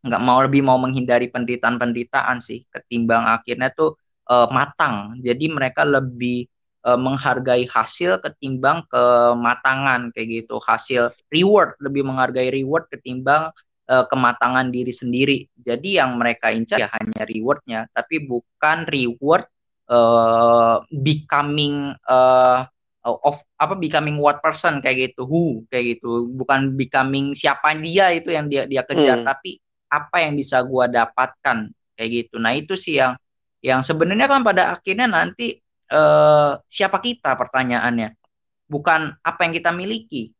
nggak 0.00 0.22
mau 0.22 0.40
lebih 0.40 0.64
mau 0.64 0.80
menghindari 0.80 1.28
penderitaan-penderitaan 1.28 2.40
sih 2.40 2.64
ketimbang 2.72 3.24
akhirnya 3.28 3.68
tuh 3.72 3.96
uh, 4.30 4.48
matang. 4.48 5.20
Jadi 5.20 5.50
mereka 5.52 5.84
lebih 5.84 6.48
uh, 6.86 6.96
menghargai 6.96 7.68
hasil 7.68 8.22
ketimbang 8.24 8.86
kematangan 8.88 10.14
kayak 10.14 10.44
gitu. 10.44 10.56
Hasil 10.62 11.12
reward 11.28 11.76
lebih 11.82 12.06
menghargai 12.06 12.48
reward 12.48 12.88
ketimbang 12.88 13.52
uh, 13.90 14.06
kematangan 14.06 14.70
diri 14.70 14.94
sendiri. 14.94 15.38
Jadi 15.58 15.98
yang 15.98 16.14
mereka 16.14 16.54
incar 16.54 16.78
ya 16.78 16.88
hanya 16.94 17.26
rewardnya, 17.26 17.90
tapi 17.90 18.22
bukan 18.22 18.86
reward 18.86 19.44
uh, 19.90 20.78
becoming 20.94 21.90
uh, 22.06 22.62
of 23.02 23.42
apa 23.58 23.74
becoming 23.74 24.22
what 24.22 24.38
person 24.38 24.78
kayak 24.78 25.10
gitu, 25.10 25.26
who 25.26 25.66
kayak 25.68 25.98
gitu, 25.98 26.30
bukan 26.30 26.78
becoming 26.78 27.34
siapa 27.34 27.74
dia 27.82 28.14
itu 28.14 28.30
yang 28.30 28.46
dia 28.46 28.70
dia 28.70 28.86
kejar, 28.86 29.24
hmm. 29.24 29.26
tapi 29.26 29.58
apa 29.90 30.22
yang 30.22 30.38
bisa 30.38 30.62
gua 30.62 30.86
dapatkan 30.86 31.74
kayak 31.98 32.10
gitu. 32.14 32.38
Nah 32.38 32.54
itu 32.54 32.78
sih 32.78 33.02
yang 33.02 33.18
yang 33.60 33.82
sebenarnya 33.82 34.30
kan 34.30 34.40
pada 34.40 34.72
akhirnya 34.72 35.10
nanti 35.10 35.58
uh, 35.92 36.56
siapa 36.64 37.02
kita 37.02 37.36
pertanyaannya, 37.36 38.16
bukan 38.70 39.16
apa 39.20 39.40
yang 39.44 39.52
kita 39.52 39.74
miliki, 39.74 40.32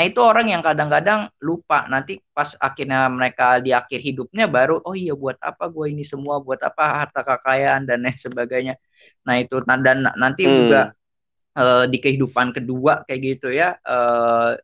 Nah 0.00 0.08
itu 0.08 0.24
orang 0.24 0.48
yang 0.48 0.64
kadang-kadang 0.64 1.28
lupa. 1.44 1.84
Nanti 1.92 2.16
pas 2.32 2.56
akhirnya 2.56 3.04
mereka 3.12 3.60
di 3.60 3.68
akhir 3.76 4.00
hidupnya 4.00 4.48
baru 4.48 4.80
oh 4.80 4.96
iya 4.96 5.12
buat 5.12 5.36
apa 5.44 5.68
gue 5.68 5.92
ini 5.92 6.00
semua? 6.08 6.40
Buat 6.40 6.64
apa 6.64 7.04
harta 7.04 7.20
kekayaan? 7.20 7.84
Dan 7.84 8.08
lain 8.08 8.16
sebagainya. 8.16 8.80
Nah 9.28 9.36
itu 9.44 9.60
dan 9.68 10.08
nanti 10.16 10.48
hmm. 10.48 10.56
juga 10.56 10.82
uh, 11.60 11.84
di 11.84 12.00
kehidupan 12.00 12.56
kedua 12.56 13.04
kayak 13.04 13.20
gitu 13.20 13.52
ya 13.52 13.76
uh, 13.84 14.56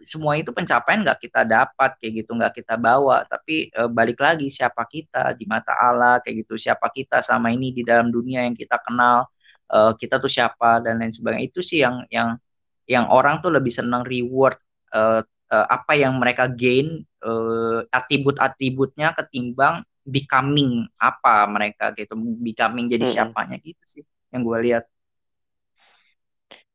semua 0.00 0.36
itu 0.40 0.48
pencapaian 0.56 1.04
nggak 1.04 1.28
kita 1.28 1.44
dapat 1.44 2.00
kayak 2.00 2.24
gitu 2.24 2.32
nggak 2.40 2.56
kita 2.64 2.80
bawa. 2.80 3.28
Tapi 3.28 3.68
uh, 3.76 3.92
balik 3.92 4.16
lagi 4.16 4.48
siapa 4.48 4.88
kita? 4.88 5.36
Di 5.36 5.44
mata 5.44 5.76
Allah 5.76 6.24
kayak 6.24 6.48
gitu. 6.48 6.56
Siapa 6.56 6.88
kita 6.88 7.20
sama 7.20 7.52
ini 7.52 7.76
di 7.76 7.84
dalam 7.84 8.08
dunia 8.08 8.48
yang 8.48 8.56
kita 8.56 8.80
kenal? 8.80 9.28
Uh, 9.68 9.92
kita 10.00 10.16
tuh 10.16 10.32
siapa? 10.32 10.80
Dan 10.80 11.04
lain 11.04 11.12
sebagainya. 11.12 11.44
Itu 11.52 11.60
sih 11.60 11.84
yang 11.84 12.08
yang 12.08 12.40
yang 12.88 13.12
orang 13.12 13.44
tuh 13.44 13.52
lebih 13.52 13.70
senang 13.70 14.08
reward 14.08 14.56
uh, 14.94 15.22
uh, 15.50 15.66
apa 15.66 15.92
yang 15.98 16.16
mereka 16.16 16.46
gain 16.50 17.02
uh, 17.24 17.82
atribut-atributnya 17.90 19.12
ketimbang 19.18 19.82
becoming. 20.06 20.86
Apa 20.96 21.46
mereka 21.50 21.92
gitu 21.94 22.14
becoming 22.40 22.86
jadi 22.86 23.04
hmm. 23.06 23.12
siapanya 23.12 23.56
gitu 23.60 23.82
sih 23.86 24.04
yang 24.30 24.46
gue 24.46 24.58
lihat. 24.70 24.84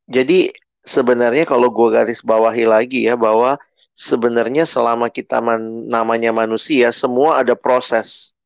Jadi 0.06 0.54
sebenarnya 0.86 1.48
kalau 1.48 1.72
gue 1.72 1.88
garis 1.90 2.22
bawahi 2.22 2.62
lagi 2.62 3.10
ya 3.10 3.18
bahwa 3.18 3.58
sebenarnya 3.96 4.68
selama 4.68 5.10
kita 5.10 5.42
man, 5.42 5.90
namanya 5.90 6.30
manusia 6.30 6.92
semua 6.94 7.42
ada 7.42 7.56
proses. 7.58 8.36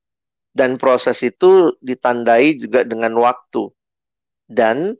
Dan 0.50 0.82
proses 0.82 1.22
itu 1.22 1.78
ditandai 1.78 2.58
juga 2.58 2.82
dengan 2.82 3.14
waktu. 3.22 3.70
Dan 4.50 4.98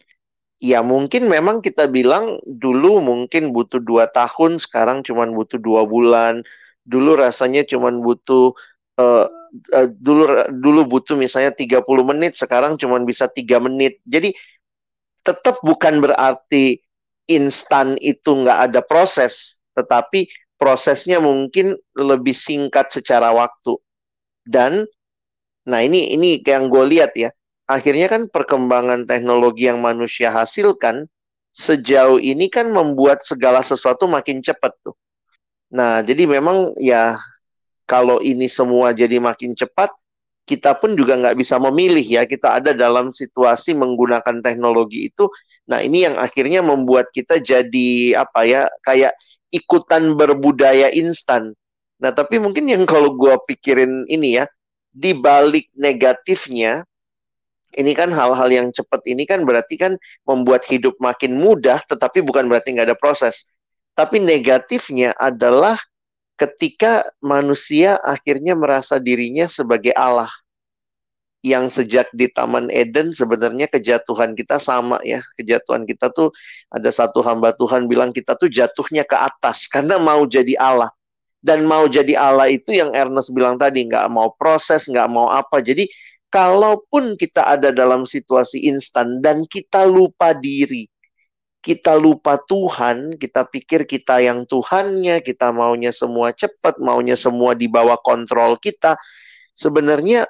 ya 0.61 0.85
mungkin 0.85 1.27
memang 1.27 1.65
kita 1.65 1.89
bilang 1.89 2.37
dulu 2.45 3.01
mungkin 3.01 3.51
butuh 3.51 3.81
dua 3.81 4.13
tahun, 4.13 4.61
sekarang 4.61 5.03
cuma 5.03 5.25
butuh 5.27 5.57
dua 5.57 5.89
bulan. 5.89 6.45
Dulu 6.85 7.17
rasanya 7.17 7.65
cuma 7.65 7.89
butuh 7.91 8.53
uh, 9.01 9.27
uh, 9.73 9.89
dulu 9.97 10.25
dulu 10.53 10.81
butuh 10.87 11.17
misalnya 11.17 11.57
30 11.57 12.05
menit, 12.05 12.37
sekarang 12.37 12.77
cuma 12.77 13.01
bisa 13.01 13.27
tiga 13.33 13.57
menit. 13.59 13.99
Jadi 14.05 14.37
tetap 15.25 15.61
bukan 15.65 16.01
berarti 16.05 16.81
instan 17.29 17.97
itu 18.01 18.29
nggak 18.45 18.71
ada 18.71 18.81
proses, 18.85 19.57
tetapi 19.77 20.29
prosesnya 20.61 21.25
mungkin 21.25 21.77
lebih 21.97 22.37
singkat 22.37 22.93
secara 22.93 23.33
waktu. 23.33 23.81
Dan 24.45 24.85
nah 25.65 25.81
ini 25.81 26.13
ini 26.17 26.41
yang 26.45 26.69
gue 26.73 26.85
lihat 26.89 27.13
ya 27.17 27.31
akhirnya 27.71 28.11
kan 28.11 28.27
perkembangan 28.27 29.07
teknologi 29.07 29.71
yang 29.71 29.79
manusia 29.79 30.35
hasilkan 30.35 31.07
sejauh 31.55 32.19
ini 32.19 32.51
kan 32.51 32.67
membuat 32.71 33.23
segala 33.23 33.63
sesuatu 33.63 34.11
makin 34.11 34.43
cepat 34.43 34.75
tuh. 34.83 34.95
Nah, 35.71 36.03
jadi 36.03 36.27
memang 36.27 36.75
ya 36.79 37.15
kalau 37.87 38.19
ini 38.19 38.51
semua 38.51 38.91
jadi 38.91 39.23
makin 39.23 39.55
cepat, 39.55 39.91
kita 40.47 40.75
pun 40.79 40.99
juga 40.99 41.15
nggak 41.15 41.39
bisa 41.39 41.63
memilih 41.63 42.03
ya. 42.03 42.23
Kita 42.27 42.59
ada 42.59 42.75
dalam 42.75 43.15
situasi 43.15 43.75
menggunakan 43.79 44.43
teknologi 44.43 45.11
itu. 45.11 45.31
Nah, 45.71 45.79
ini 45.83 46.07
yang 46.07 46.19
akhirnya 46.19 46.63
membuat 46.63 47.11
kita 47.15 47.39
jadi 47.39 48.19
apa 48.19 48.41
ya, 48.47 48.63
kayak 48.83 49.15
ikutan 49.55 50.19
berbudaya 50.19 50.91
instan. 50.91 51.55
Nah, 52.03 52.11
tapi 52.11 52.43
mungkin 52.43 52.67
yang 52.67 52.83
kalau 52.87 53.15
gue 53.15 53.35
pikirin 53.47 54.07
ini 54.11 54.43
ya, 54.43 54.47
di 54.91 55.15
balik 55.15 55.71
negatifnya, 55.79 56.83
ini 57.79 57.95
kan 57.95 58.11
hal-hal 58.11 58.49
yang 58.51 58.69
cepat 58.75 59.07
ini 59.07 59.23
kan 59.23 59.47
berarti 59.47 59.79
kan 59.79 59.95
membuat 60.27 60.67
hidup 60.67 60.99
makin 60.99 61.39
mudah, 61.39 61.79
tetapi 61.87 62.23
bukan 62.27 62.51
berarti 62.51 62.75
nggak 62.75 62.91
ada 62.91 62.99
proses. 62.99 63.47
Tapi 63.95 64.19
negatifnya 64.19 65.15
adalah 65.15 65.79
ketika 66.41 67.05
manusia 67.21 68.01
akhirnya 68.01 68.57
merasa 68.57 68.97
dirinya 68.97 69.47
sebagai 69.47 69.95
Allah. 69.95 70.31
Yang 71.41 71.81
sejak 71.81 72.13
di 72.13 72.29
Taman 72.29 72.69
Eden 72.69 73.17
sebenarnya 73.17 73.65
kejatuhan 73.65 74.37
kita 74.37 74.61
sama 74.61 75.01
ya. 75.01 75.25
Kejatuhan 75.41 75.89
kita 75.89 76.13
tuh 76.13 76.29
ada 76.69 76.93
satu 76.93 77.25
hamba 77.25 77.57
Tuhan 77.57 77.89
bilang 77.89 78.13
kita 78.13 78.37
tuh 78.37 78.53
jatuhnya 78.53 79.09
ke 79.09 79.17
atas 79.17 79.65
karena 79.65 79.97
mau 79.97 80.29
jadi 80.29 80.53
Allah. 80.61 80.93
Dan 81.41 81.65
mau 81.65 81.89
jadi 81.89 82.21
Allah 82.21 82.53
itu 82.53 82.77
yang 82.77 82.93
Ernest 82.93 83.33
bilang 83.33 83.57
tadi, 83.57 83.89
nggak 83.89 84.13
mau 84.13 84.29
proses, 84.37 84.85
nggak 84.85 85.09
mau 85.09 85.33
apa. 85.33 85.65
Jadi 85.65 85.89
kalaupun 86.31 87.19
kita 87.19 87.45
ada 87.45 87.75
dalam 87.75 88.07
situasi 88.07 88.65
instan 88.71 89.19
dan 89.19 89.45
kita 89.51 89.85
lupa 89.85 90.33
diri, 90.33 90.87
kita 91.61 91.99
lupa 91.99 92.41
Tuhan, 92.41 93.21
kita 93.21 93.45
pikir 93.51 93.85
kita 93.85 94.25
yang 94.25 94.49
Tuhannya, 94.49 95.21
kita 95.21 95.53
maunya 95.53 95.93
semua 95.93 96.33
cepat, 96.33 96.81
maunya 96.81 97.19
semua 97.19 97.53
di 97.53 97.69
bawah 97.69 98.01
kontrol 98.01 98.57
kita. 98.57 98.97
Sebenarnya 99.53 100.25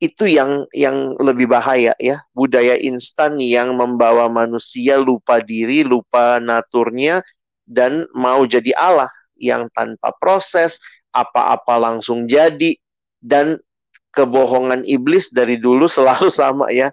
itu 0.00 0.24
yang 0.24 0.64
yang 0.72 1.12
lebih 1.20 1.52
bahaya 1.52 1.92
ya, 2.00 2.24
budaya 2.32 2.80
instan 2.80 3.36
yang 3.36 3.76
membawa 3.76 4.32
manusia 4.32 4.96
lupa 4.96 5.44
diri, 5.44 5.84
lupa 5.84 6.40
naturnya 6.40 7.20
dan 7.68 8.08
mau 8.16 8.48
jadi 8.48 8.72
Allah 8.80 9.12
yang 9.36 9.68
tanpa 9.76 10.16
proses, 10.16 10.80
apa-apa 11.12 11.76
langsung 11.76 12.24
jadi 12.24 12.72
dan 13.20 13.60
kebohongan 14.14 14.82
iblis 14.86 15.30
dari 15.30 15.56
dulu 15.58 15.86
selalu 15.86 16.28
sama 16.42 16.70
ya. 16.70 16.90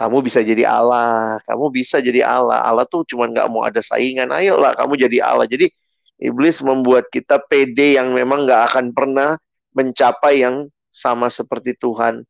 kamu 0.00 0.24
bisa 0.24 0.40
jadi 0.40 0.64
Allah, 0.64 1.36
kamu 1.44 1.76
bisa 1.76 2.00
jadi 2.00 2.24
Allah. 2.24 2.64
Allah 2.64 2.88
tuh 2.88 3.04
cuma 3.04 3.28
nggak 3.28 3.44
mau 3.52 3.68
ada 3.68 3.84
saingan. 3.84 4.32
Ayolah 4.32 4.72
kamu 4.72 4.96
jadi 4.96 5.20
Allah. 5.20 5.44
Jadi 5.44 5.68
iblis 6.16 6.64
membuat 6.64 7.12
kita 7.12 7.36
pede 7.44 8.00
yang 8.00 8.16
memang 8.16 8.48
nggak 8.48 8.62
akan 8.72 8.96
pernah 8.96 9.36
mencapai 9.76 10.40
yang 10.40 10.72
sama 10.88 11.28
seperti 11.28 11.76
Tuhan. 11.76 12.24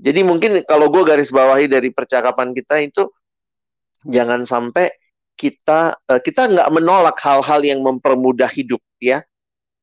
Jadi 0.00 0.20
mungkin 0.22 0.64
kalau 0.64 0.88
gue 0.88 1.02
garis 1.02 1.28
bawahi 1.28 1.66
dari 1.66 1.90
percakapan 1.90 2.56
kita 2.56 2.80
itu 2.80 3.10
jangan 4.08 4.48
sampai 4.48 4.88
kita 5.36 5.98
eh, 6.08 6.20
kita 6.20 6.48
nggak 6.48 6.68
menolak 6.72 7.16
hal-hal 7.20 7.60
yang 7.60 7.84
mempermudah 7.84 8.48
hidup 8.48 8.80
ya, 8.96 9.20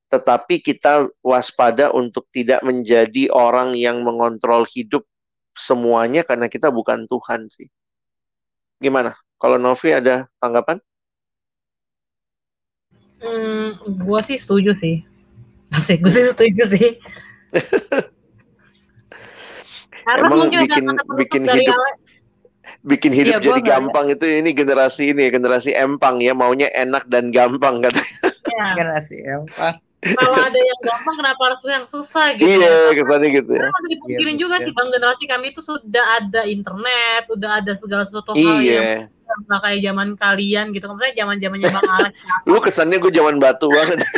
tetapi 0.07 0.63
kita 0.63 1.11
waspada 1.19 1.91
untuk 1.91 2.31
tidak 2.31 2.63
menjadi 2.63 3.27
orang 3.35 3.75
yang 3.75 4.07
mengontrol 4.07 4.63
hidup 4.71 5.03
semuanya 5.51 6.23
karena 6.23 6.47
kita 6.47 6.71
bukan 6.71 7.03
Tuhan 7.09 7.51
sih. 7.51 7.67
Gimana? 8.79 9.19
Kalau 9.35 9.59
Novi 9.59 9.91
ada 9.91 10.31
tanggapan? 10.39 10.79
Hmm, 13.19 13.75
gue 13.83 14.19
sih 14.23 14.37
setuju 14.39 14.71
sih. 14.71 15.03
Asik, 15.75 15.99
gue 16.05 16.13
sih 16.13 16.25
setuju 16.31 16.63
sih. 16.71 16.89
Harus 20.07 20.29
Emang 20.31 20.47
bikin 20.53 20.85
bikin 21.19 21.43
hidup 21.43 21.77
bikin 22.83 23.11
hidup 23.15 23.39
ya, 23.39 23.43
jadi 23.43 23.59
gampang 23.63 24.11
itu 24.11 24.27
ini 24.27 24.51
generasi 24.51 25.15
ini 25.15 25.31
generasi 25.31 25.71
empang 25.71 26.19
ya 26.19 26.35
maunya 26.35 26.67
enak 26.75 27.07
dan 27.11 27.31
gampang 27.31 27.83
katanya. 27.83 28.15
Ya. 28.47 28.67
Generasi 28.75 29.17
empang 29.23 29.75
kalau 29.97 30.37
ada 30.37 30.59
yang 30.61 30.79
gampang 30.85 31.15
kenapa 31.17 31.41
harus 31.49 31.61
yang 31.65 31.85
susah 31.89 32.37
gitu 32.37 32.45
iya 32.45 32.93
ya? 32.93 32.93
kesannya 32.93 33.29
gitu 33.33 33.51
ya 33.57 33.65
masih 33.65 33.89
dipikirin 33.97 34.35
iya, 34.37 34.41
juga 34.45 34.55
iya. 34.61 34.65
sih 34.69 34.71
bang 34.77 34.89
generasi 34.93 35.23
kami 35.25 35.45
itu 35.49 35.61
sudah 35.65 36.05
ada 36.21 36.41
internet 36.45 37.23
udah 37.33 37.49
ada 37.63 37.73
segala 37.73 38.05
sesuatu 38.05 38.37
hal 38.37 38.61
iya. 38.61 38.77
yang 38.77 39.09
nggak 39.27 39.61
kayak 39.61 39.79
zaman 39.83 40.09
kalian 40.15 40.65
gitu 40.71 40.85
maksudnya 40.87 41.13
zaman 41.17 41.35
zamannya 41.41 41.69
bang 41.73 41.89
Alex 41.97 42.13
lu 42.49 42.57
kesannya 42.61 42.97
gue 43.01 43.11
zaman 43.11 43.35
batu 43.41 43.67
banget 43.69 43.99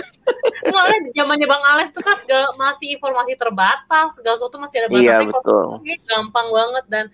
Nggak, 0.59 1.15
zamannya 1.15 1.48
bang 1.50 1.63
Alex 1.74 1.88
tuh 1.95 2.03
kan 2.03 2.13
segala, 2.19 2.51
masih 2.59 3.00
informasi 3.00 3.33
terbatas 3.39 4.19
segala 4.19 4.36
sesuatu 4.38 4.59
masih 4.62 4.86
ada 4.86 4.88
batasnya 4.91 5.07
iya, 5.07 5.25
betul. 5.25 5.81
gampang 6.05 6.48
banget 6.51 6.86
dan 6.91 7.05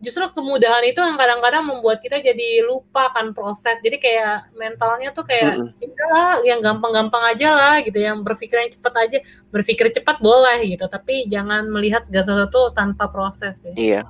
justru 0.00 0.24
kemudahan 0.32 0.80
itu 0.88 0.96
yang 0.96 1.20
kadang-kadang 1.20 1.64
membuat 1.68 2.00
kita 2.00 2.24
jadi 2.24 2.64
lupa 2.64 3.12
kan 3.12 3.36
proses 3.36 3.76
jadi 3.84 4.00
kayak 4.00 4.36
mentalnya 4.56 5.12
tuh 5.12 5.28
kayak 5.28 5.60
mm 5.60 5.76
-hmm. 5.76 6.40
yang 6.48 6.64
gampang-gampang 6.64 7.20
aja 7.28 7.52
lah 7.52 7.74
gitu 7.84 8.00
yang 8.00 8.24
berpikir 8.24 8.56
yang 8.64 8.72
cepat 8.72 8.94
aja 8.96 9.18
berpikir 9.52 9.92
cepat 9.92 10.18
boleh 10.24 10.64
gitu 10.64 10.88
tapi 10.88 11.28
jangan 11.28 11.68
melihat 11.68 12.00
segala 12.02 12.24
sesuatu 12.24 12.72
tanpa 12.72 13.12
proses 13.12 13.60
ya. 13.62 13.74
iya 13.76 14.02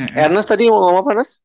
mm 0.00 0.06
-hmm. 0.08 0.16
Ernest 0.16 0.48
tadi 0.48 0.66
mau 0.72 0.80
ngomong 0.88 1.04
apa 1.04 1.10
Ernest? 1.14 1.44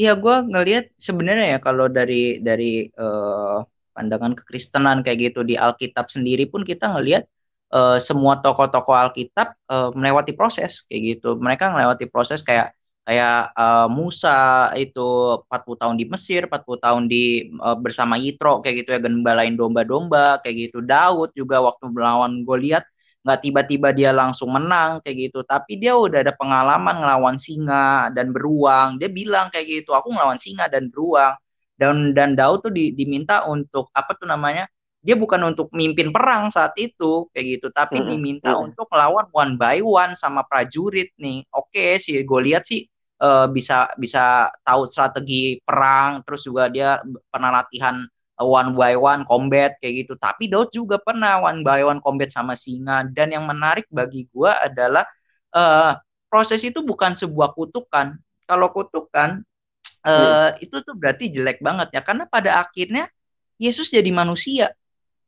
Iya 0.00 0.16
gue 0.16 0.36
ngelihat 0.48 0.96
sebenarnya 0.96 1.46
ya 1.52 1.58
kalau 1.60 1.84
dari 1.92 2.40
dari 2.40 2.88
uh, 2.96 3.60
pandangan 3.92 4.32
kekristenan 4.32 5.04
kayak 5.04 5.28
gitu 5.28 5.44
di 5.44 5.60
Alkitab 5.60 6.08
sendiri 6.08 6.48
pun 6.48 6.64
kita 6.64 6.88
ngelihat 6.88 7.28
uh, 7.72 7.98
semua 8.02 8.38
tokoh-tokoh 8.42 8.94
Alkitab 8.94 9.48
uh, 9.70 9.90
melewati 9.94 10.32
proses 10.34 10.84
kayak 10.86 11.02
gitu. 11.18 11.38
Mereka 11.38 11.70
melewati 11.74 12.06
proses 12.10 12.42
kayak 12.42 12.74
kayak 13.06 13.50
uh, 13.56 13.88
Musa 13.90 14.70
itu 14.78 15.40
40 15.48 15.80
tahun 15.82 15.96
di 15.98 16.04
Mesir, 16.06 16.46
40 16.46 16.84
tahun 16.84 17.02
di 17.10 17.50
uh, 17.58 17.76
bersama 17.80 18.14
Yitro 18.20 18.60
kayak 18.62 18.86
gitu 18.86 18.90
ya 18.94 19.00
gembalain 19.02 19.54
domba-domba 19.58 20.42
kayak 20.44 20.70
gitu. 20.70 20.78
Daud 20.84 21.34
juga 21.34 21.62
waktu 21.64 21.90
melawan 21.90 22.42
Goliat 22.46 22.84
nggak 23.20 23.40
tiba-tiba 23.44 23.88
dia 23.92 24.10
langsung 24.16 24.48
menang 24.48 25.04
kayak 25.04 25.28
gitu 25.28 25.44
tapi 25.44 25.76
dia 25.76 25.92
udah 25.92 26.24
ada 26.24 26.32
pengalaman 26.32 27.04
ngelawan 27.04 27.36
singa 27.36 28.08
dan 28.16 28.32
beruang 28.32 28.96
dia 28.96 29.12
bilang 29.12 29.52
kayak 29.52 29.68
gitu 29.68 29.92
aku 29.92 30.08
ngelawan 30.08 30.40
singa 30.40 30.72
dan 30.72 30.88
beruang 30.88 31.36
dan 31.76 32.16
dan 32.16 32.32
Daud 32.32 32.64
tuh 32.64 32.72
di, 32.72 32.96
diminta 32.96 33.44
untuk 33.44 33.92
apa 33.92 34.16
tuh 34.16 34.24
namanya 34.24 34.64
dia 35.00 35.16
bukan 35.16 35.40
untuk 35.56 35.72
mimpin 35.72 36.12
perang 36.12 36.52
saat 36.52 36.76
itu 36.76 37.28
kayak 37.32 37.58
gitu 37.58 37.66
tapi 37.72 37.98
mm 37.98 38.02
-hmm. 38.04 38.10
diminta 38.12 38.50
mm 38.52 38.56
-hmm. 38.56 38.66
untuk 38.68 38.86
melawan 38.92 39.26
one 39.32 39.54
by 39.56 39.80
one 39.80 40.12
sama 40.12 40.44
prajurit 40.44 41.08
nih 41.16 41.44
oke 41.56 41.72
okay, 41.72 41.96
sih 41.96 42.20
gue 42.20 42.40
lihat 42.44 42.68
sih 42.68 42.84
uh, 43.20 43.48
bisa 43.48 43.92
bisa 43.96 44.52
tahu 44.60 44.84
strategi 44.84 45.56
perang 45.64 46.20
terus 46.24 46.44
juga 46.44 46.68
dia 46.68 47.00
pernah 47.32 47.64
latihan 47.64 48.04
uh, 48.36 48.44
one 48.44 48.76
by 48.76 48.92
one 48.92 49.24
combat 49.24 49.76
kayak 49.80 50.04
gitu 50.04 50.20
tapi 50.20 50.52
Daud 50.52 50.68
juga 50.68 51.00
pernah 51.00 51.40
one 51.40 51.64
by 51.64 51.80
one 51.80 52.04
combat 52.04 52.28
sama 52.28 52.52
singa 52.52 53.08
dan 53.08 53.32
yang 53.32 53.48
menarik 53.48 53.88
bagi 53.88 54.28
gue 54.28 54.52
adalah 54.52 55.08
uh, 55.56 55.96
proses 56.28 56.60
itu 56.60 56.84
bukan 56.84 57.16
sebuah 57.16 57.56
kutukan 57.56 58.20
kalau 58.44 58.68
kutukan 58.68 59.40
uh, 60.04 60.12
hmm. 60.52 60.64
itu 60.64 60.76
tuh 60.84 60.92
berarti 60.92 61.32
jelek 61.32 61.64
banget 61.64 61.88
ya 61.96 62.00
karena 62.04 62.28
pada 62.28 62.60
akhirnya 62.60 63.08
Yesus 63.60 63.92
jadi 63.92 64.08
manusia 64.08 64.72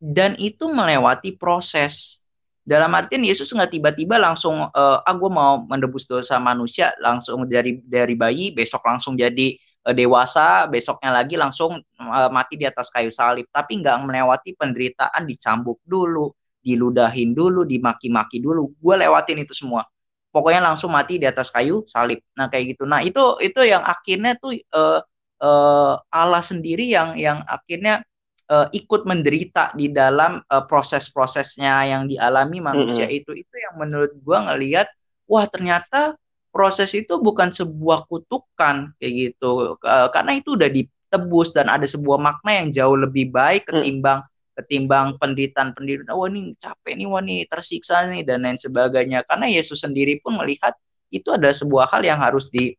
dan 0.03 0.35
itu 0.43 0.67
melewati 0.67 1.39
proses. 1.39 2.27
Dalam 2.67 2.91
artian 2.95 3.23
Yesus 3.23 3.55
nggak 3.55 3.71
tiba-tiba 3.79 4.19
langsung 4.19 4.67
uh, 4.67 4.99
ah 5.03 5.15
gue 5.15 5.31
mau 5.31 5.63
mendebus 5.67 6.11
dosa 6.11 6.43
manusia 6.43 6.95
langsung 6.99 7.47
dari 7.47 7.79
dari 7.87 8.15
bayi 8.19 8.55
besok 8.55 8.87
langsung 8.87 9.19
jadi 9.19 9.55
uh, 9.87 9.95
dewasa 9.95 10.67
besoknya 10.71 11.11
lagi 11.11 11.35
langsung 11.39 11.79
uh, 12.03 12.31
mati 12.31 12.59
di 12.59 12.67
atas 12.67 12.91
kayu 12.91 13.15
salib. 13.15 13.47
Tapi 13.55 13.79
nggak 13.79 14.03
melewati 14.03 14.59
penderitaan 14.59 15.23
dicambuk 15.27 15.79
dulu 15.87 16.35
diludahin 16.63 17.35
dulu 17.35 17.67
dimaki-maki 17.67 18.39
dulu. 18.43 18.75
Gue 18.79 18.95
lewatin 18.99 19.43
itu 19.43 19.55
semua. 19.55 19.87
Pokoknya 20.31 20.63
langsung 20.65 20.95
mati 20.95 21.19
di 21.19 21.27
atas 21.27 21.51
kayu 21.51 21.83
salib. 21.87 22.23
Nah 22.39 22.47
kayak 22.51 22.79
gitu. 22.79 22.87
Nah 22.87 23.03
itu 23.03 23.23
itu 23.43 23.59
yang 23.67 23.83
akhirnya 23.83 24.39
tuh 24.39 24.55
uh, 24.75 25.03
uh, 25.43 25.95
Allah 26.11 26.43
sendiri 26.43 26.91
yang 26.91 27.19
yang 27.19 27.43
akhirnya 27.47 28.07
uh, 28.53 28.67
ikut 28.77 29.09
menderita 29.09 29.73
di 29.73 29.89
dalam 29.89 30.45
uh, 30.45 30.65
proses-prosesnya 30.69 31.89
yang 31.89 32.03
dialami 32.05 32.61
manusia 32.61 33.09
mm 33.09 33.11
-hmm. 33.11 33.21
itu 33.25 33.33
itu 33.41 33.55
yang 33.57 33.75
menurut 33.81 34.13
gua 34.21 34.53
ngelihat 34.53 34.93
wah 35.25 35.49
ternyata 35.49 36.21
proses 36.53 36.93
itu 36.93 37.17
bukan 37.17 37.49
sebuah 37.49 38.05
kutukan 38.05 38.93
kayak 39.01 39.13
gitu 39.33 39.81
uh, 39.81 40.09
karena 40.13 40.37
itu 40.37 40.53
udah 40.53 40.69
ditebus 40.69 41.57
dan 41.57 41.73
ada 41.73 41.89
sebuah 41.89 42.21
makna 42.21 42.61
yang 42.61 42.69
jauh 42.69 42.97
lebih 43.01 43.33
baik 43.33 43.65
ketimbang 43.73 44.21
mm. 44.21 44.31
ketimbang 44.61 45.17
penderitaan 45.17 45.73
penderitaan 45.73 46.13
wah 46.13 46.29
ini 46.29 46.53
capek 46.61 46.93
nih 47.01 47.09
wah 47.09 47.25
ini 47.25 47.49
tersiksa 47.49 48.05
nih 48.05 48.29
dan 48.29 48.45
lain 48.45 48.61
sebagainya 48.61 49.25
karena 49.25 49.49
Yesus 49.49 49.81
sendiri 49.81 50.21
pun 50.21 50.37
melihat 50.37 50.77
itu 51.09 51.33
ada 51.33 51.49
sebuah 51.49 51.89
hal 51.89 52.05
yang 52.05 52.21
harus 52.21 52.53
di 52.53 52.77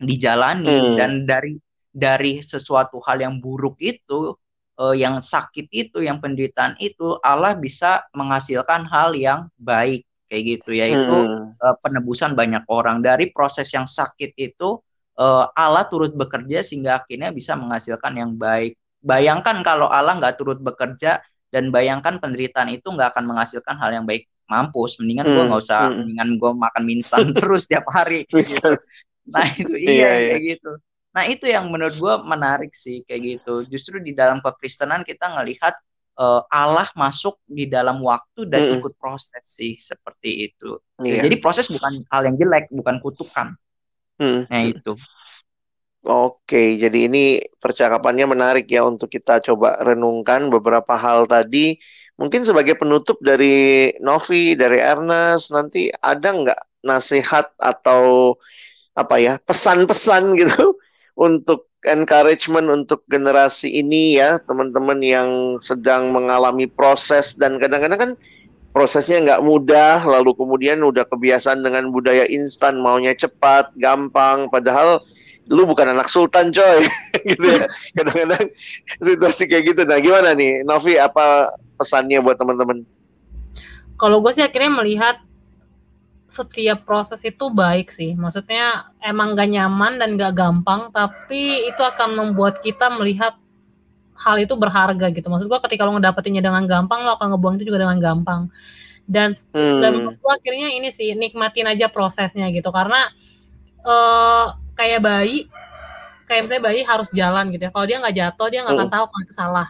dijalani 0.00 0.96
mm. 0.96 0.96
dan 0.96 1.28
dari 1.28 1.60
dari 1.92 2.40
sesuatu 2.40 2.96
hal 3.04 3.20
yang 3.20 3.36
buruk 3.44 3.76
itu 3.76 4.32
uh, 4.82 4.94
yang 4.98 5.22
sakit 5.22 5.70
itu, 5.70 6.02
yang 6.02 6.18
penderitaan 6.18 6.74
itu, 6.82 7.14
Allah 7.22 7.54
bisa 7.54 8.02
menghasilkan 8.10 8.90
hal 8.90 9.14
yang 9.14 9.46
baik 9.54 10.02
kayak 10.32 10.44
gitu 10.48 10.72
yaitu 10.72 11.12
hmm. 11.12 11.60
uh, 11.60 11.76
penebusan 11.84 12.32
banyak 12.32 12.64
orang 12.72 13.04
dari 13.04 13.28
proses 13.28 13.68
yang 13.76 13.84
sakit 13.84 14.32
itu 14.40 14.80
uh, 15.20 15.44
Allah 15.52 15.84
turut 15.92 16.16
bekerja 16.16 16.64
sehingga 16.64 17.04
akhirnya 17.04 17.28
bisa 17.36 17.52
menghasilkan 17.52 18.16
yang 18.16 18.32
baik. 18.40 18.80
Bayangkan 19.04 19.60
kalau 19.60 19.92
Allah 19.92 20.16
nggak 20.16 20.40
turut 20.40 20.56
bekerja 20.64 21.20
dan 21.52 21.68
bayangkan 21.68 22.16
penderitaan 22.16 22.72
itu 22.72 22.88
nggak 22.88 23.12
akan 23.12 23.28
menghasilkan 23.28 23.76
hal 23.76 23.92
yang 23.92 24.06
baik. 24.08 24.24
Mampus, 24.48 25.00
mendingan 25.00 25.28
hmm. 25.28 25.34
gue 25.36 25.44
nggak 25.48 25.62
usah, 25.64 25.80
hmm. 25.88 25.96
mendingan 26.00 26.28
gue 26.36 26.50
makan 26.56 26.82
mie 26.84 26.96
instan 27.00 27.24
terus 27.36 27.68
tiap 27.68 27.84
hari. 27.92 28.24
Gitu. 28.24 28.72
Nah 29.28 29.46
itu 29.54 29.76
iya, 29.78 29.92
iya, 29.92 30.08
iya. 30.16 30.28
kayak 30.32 30.42
gitu. 30.56 30.72
Nah 31.12 31.28
itu 31.28 31.44
yang 31.44 31.68
menurut 31.68 31.96
gue 31.96 32.14
menarik 32.24 32.72
sih 32.72 33.04
kayak 33.04 33.22
gitu. 33.22 33.54
Justru 33.68 34.00
di 34.00 34.16
dalam 34.16 34.40
kekristenan 34.40 35.04
kita 35.04 35.28
ngelihat 35.28 35.76
uh, 36.16 36.42
Allah 36.48 36.88
masuk 36.96 37.36
di 37.44 37.68
dalam 37.68 38.00
waktu 38.00 38.48
dan 38.48 38.68
mm. 38.68 38.74
ikut 38.80 38.96
proses 38.96 39.44
sih 39.44 39.76
seperti 39.76 40.52
itu. 40.52 40.80
Yeah. 41.00 41.24
Jadi 41.24 41.36
proses 41.38 41.68
bukan 41.68 42.04
hal 42.08 42.22
yang 42.24 42.36
jelek, 42.40 42.72
bukan 42.72 42.96
kutukan. 43.04 43.56
Mm. 44.16 44.48
Nah 44.48 44.62
itu. 44.64 44.92
Oke, 46.02 46.82
jadi 46.82 47.06
ini 47.06 47.38
percakapannya 47.62 48.26
menarik 48.26 48.66
ya 48.66 48.82
untuk 48.82 49.06
kita 49.06 49.38
coba 49.38 49.78
renungkan 49.86 50.50
beberapa 50.50 50.98
hal 50.98 51.30
tadi. 51.30 51.78
Mungkin 52.18 52.42
sebagai 52.42 52.74
penutup 52.74 53.22
dari 53.22 53.86
Novi, 54.02 54.58
dari 54.58 54.82
Ernest, 54.82 55.54
nanti 55.54 55.94
ada 55.94 56.34
nggak 56.34 56.60
nasihat 56.82 57.54
atau 57.54 58.34
apa 58.98 59.16
ya 59.22 59.38
pesan-pesan 59.46 60.34
gitu 60.42 60.74
untuk 61.16 61.68
encouragement 61.82 62.70
untuk 62.70 63.02
generasi 63.10 63.68
ini 63.68 64.16
ya 64.16 64.38
teman-teman 64.46 65.02
yang 65.02 65.58
sedang 65.58 66.14
mengalami 66.14 66.70
proses 66.70 67.34
dan 67.34 67.58
kadang-kadang 67.58 67.98
kan 67.98 68.12
prosesnya 68.70 69.20
nggak 69.20 69.42
mudah 69.44 70.00
lalu 70.06 70.32
kemudian 70.38 70.80
udah 70.80 71.04
kebiasaan 71.10 71.60
dengan 71.60 71.90
budaya 71.90 72.24
instan 72.30 72.78
maunya 72.78 73.12
cepat 73.12 73.74
gampang 73.76 74.46
padahal 74.48 75.02
lu 75.50 75.66
bukan 75.66 75.90
anak 75.90 76.06
sultan 76.06 76.54
coy. 76.54 76.86
Gitu 77.28 77.42
ya. 77.42 77.66
Kadang-kadang 77.98 78.46
situasi 79.02 79.50
kayak 79.50 79.74
gitu. 79.74 79.82
Nah 79.82 79.98
gimana 79.98 80.38
nih 80.38 80.62
Novi 80.62 80.98
apa 80.98 81.50
pesannya 81.78 82.22
buat 82.22 82.38
teman-teman? 82.38 82.86
Kalau 83.98 84.18
gue 84.22 84.32
sih 84.34 84.42
akhirnya 84.42 84.82
melihat 84.82 85.16
setiap 86.32 86.88
proses 86.88 87.20
itu 87.28 87.52
baik 87.52 87.92
sih. 87.92 88.16
Maksudnya 88.16 88.88
emang 89.04 89.36
gak 89.36 89.52
nyaman 89.52 90.00
dan 90.00 90.16
gak 90.16 90.32
gampang, 90.32 90.88
tapi 90.88 91.68
itu 91.68 91.82
akan 91.84 92.16
membuat 92.16 92.64
kita 92.64 92.88
melihat 92.88 93.36
hal 94.16 94.40
itu 94.40 94.56
berharga 94.56 95.12
gitu. 95.12 95.28
Maksud 95.28 95.52
gua 95.52 95.60
ketika 95.60 95.84
lo 95.84 95.92
ngedapetinnya 96.00 96.40
dengan 96.40 96.64
gampang, 96.64 97.04
lo 97.04 97.20
akan 97.20 97.36
ngebuang 97.36 97.60
itu 97.60 97.68
juga 97.68 97.84
dengan 97.84 98.00
gampang. 98.00 98.48
Dan, 99.04 99.36
hmm. 99.36 99.80
dan 99.84 99.90
menurut 99.92 100.16
gua 100.24 100.40
akhirnya 100.40 100.72
ini 100.72 100.88
sih 100.88 101.12
nikmatin 101.12 101.68
aja 101.68 101.92
prosesnya 101.92 102.48
gitu. 102.48 102.72
Karena 102.72 103.12
uh, 103.84 104.56
kayak 104.72 105.04
bayi, 105.04 105.52
kayak 106.24 106.48
misalnya 106.48 106.64
bayi 106.64 106.80
harus 106.80 107.12
jalan 107.12 107.52
gitu 107.52 107.68
ya. 107.68 107.70
Kalau 107.76 107.84
dia 107.84 108.00
nggak 108.00 108.16
jatuh, 108.16 108.48
dia 108.48 108.60
nggak 108.64 108.76
akan 108.80 108.88
hmm. 108.88 108.96
tahu 108.96 109.04
kalau 109.12 109.22
itu 109.28 109.34
salah 109.36 109.68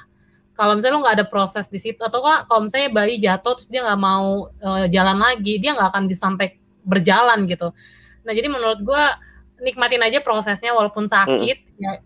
kalau 0.62 0.78
misalnya 0.78 0.94
lo 0.94 1.02
nggak 1.02 1.16
ada 1.18 1.26
proses 1.26 1.66
di 1.66 1.82
situ 1.82 1.98
atau 1.98 2.22
kok 2.22 2.46
kalau 2.46 2.70
misalnya 2.70 2.94
bayi 2.94 3.18
jatuh 3.18 3.58
terus 3.58 3.66
dia 3.66 3.82
nggak 3.82 3.98
mau 3.98 4.46
uh, 4.62 4.86
jalan 4.86 5.18
lagi 5.18 5.58
dia 5.58 5.74
nggak 5.74 5.90
akan 5.90 6.06
disampai 6.06 6.54
berjalan 6.86 7.50
gitu 7.50 7.74
nah 8.22 8.30
jadi 8.30 8.46
menurut 8.46 8.78
gue 8.78 9.04
nikmatin 9.66 10.06
aja 10.06 10.22
prosesnya 10.22 10.70
walaupun 10.70 11.10
sakit 11.10 11.58
mm. 11.66 11.82
ya 11.82 11.98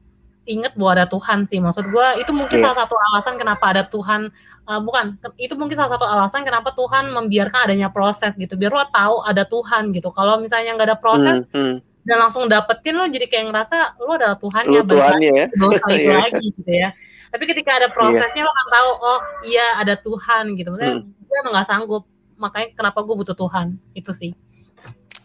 inget 0.48 0.72
bahwa 0.72 0.96
ada 0.96 1.06
Tuhan 1.10 1.44
sih 1.44 1.60
maksud 1.60 1.92
gue 1.92 2.06
itu 2.24 2.32
mungkin 2.32 2.56
yeah. 2.56 2.72
salah 2.72 2.88
satu 2.88 2.96
alasan 3.12 3.36
kenapa 3.36 3.76
ada 3.76 3.84
Tuhan 3.84 4.32
uh, 4.64 4.80
bukan 4.80 5.20
itu 5.36 5.52
mungkin 5.52 5.76
salah 5.76 6.00
satu 6.00 6.08
alasan 6.08 6.48
kenapa 6.48 6.72
Tuhan 6.72 7.12
membiarkan 7.12 7.68
adanya 7.68 7.92
proses 7.92 8.32
gitu 8.40 8.56
biar 8.56 8.72
lo 8.72 8.88
tahu 8.88 9.20
ada 9.28 9.44
Tuhan 9.44 9.92
gitu 9.92 10.08
kalau 10.16 10.40
misalnya 10.40 10.72
nggak 10.80 10.88
ada 10.96 10.96
proses 10.96 11.44
mm, 11.52 11.60
mm. 11.60 11.76
Dan 12.06 12.16
langsung 12.22 12.46
dapetin 12.46 12.94
lo 12.94 13.04
jadi 13.10 13.26
kayak 13.26 13.50
ngerasa 13.50 13.98
lo 13.98 14.14
adalah 14.14 14.38
Tuhan 14.38 14.62
ya 14.70 14.80
Tuhannya 14.86 15.32
ya. 15.34 15.46
itu 15.50 15.90
iya. 16.06 16.16
lagi 16.22 16.46
gitu 16.54 16.72
ya. 16.72 16.88
Tapi 17.34 17.44
ketika 17.50 17.70
ada 17.82 17.88
prosesnya 17.90 18.46
yeah. 18.46 18.48
lo 18.48 18.52
kan 18.54 18.66
tahu 18.70 18.90
oh 19.02 19.20
iya 19.42 19.66
ada 19.82 19.94
Tuhan 19.98 20.44
gitu. 20.54 20.68
Maksudnya 20.70 20.94
hmm. 21.02 21.26
gue 21.26 21.36
emang 21.42 21.52
nggak 21.58 21.68
sanggup. 21.68 22.04
Makanya 22.38 22.68
kenapa 22.78 23.02
gue 23.02 23.14
butuh 23.18 23.36
Tuhan? 23.36 23.66
Itu 23.92 24.14
sih. 24.14 24.32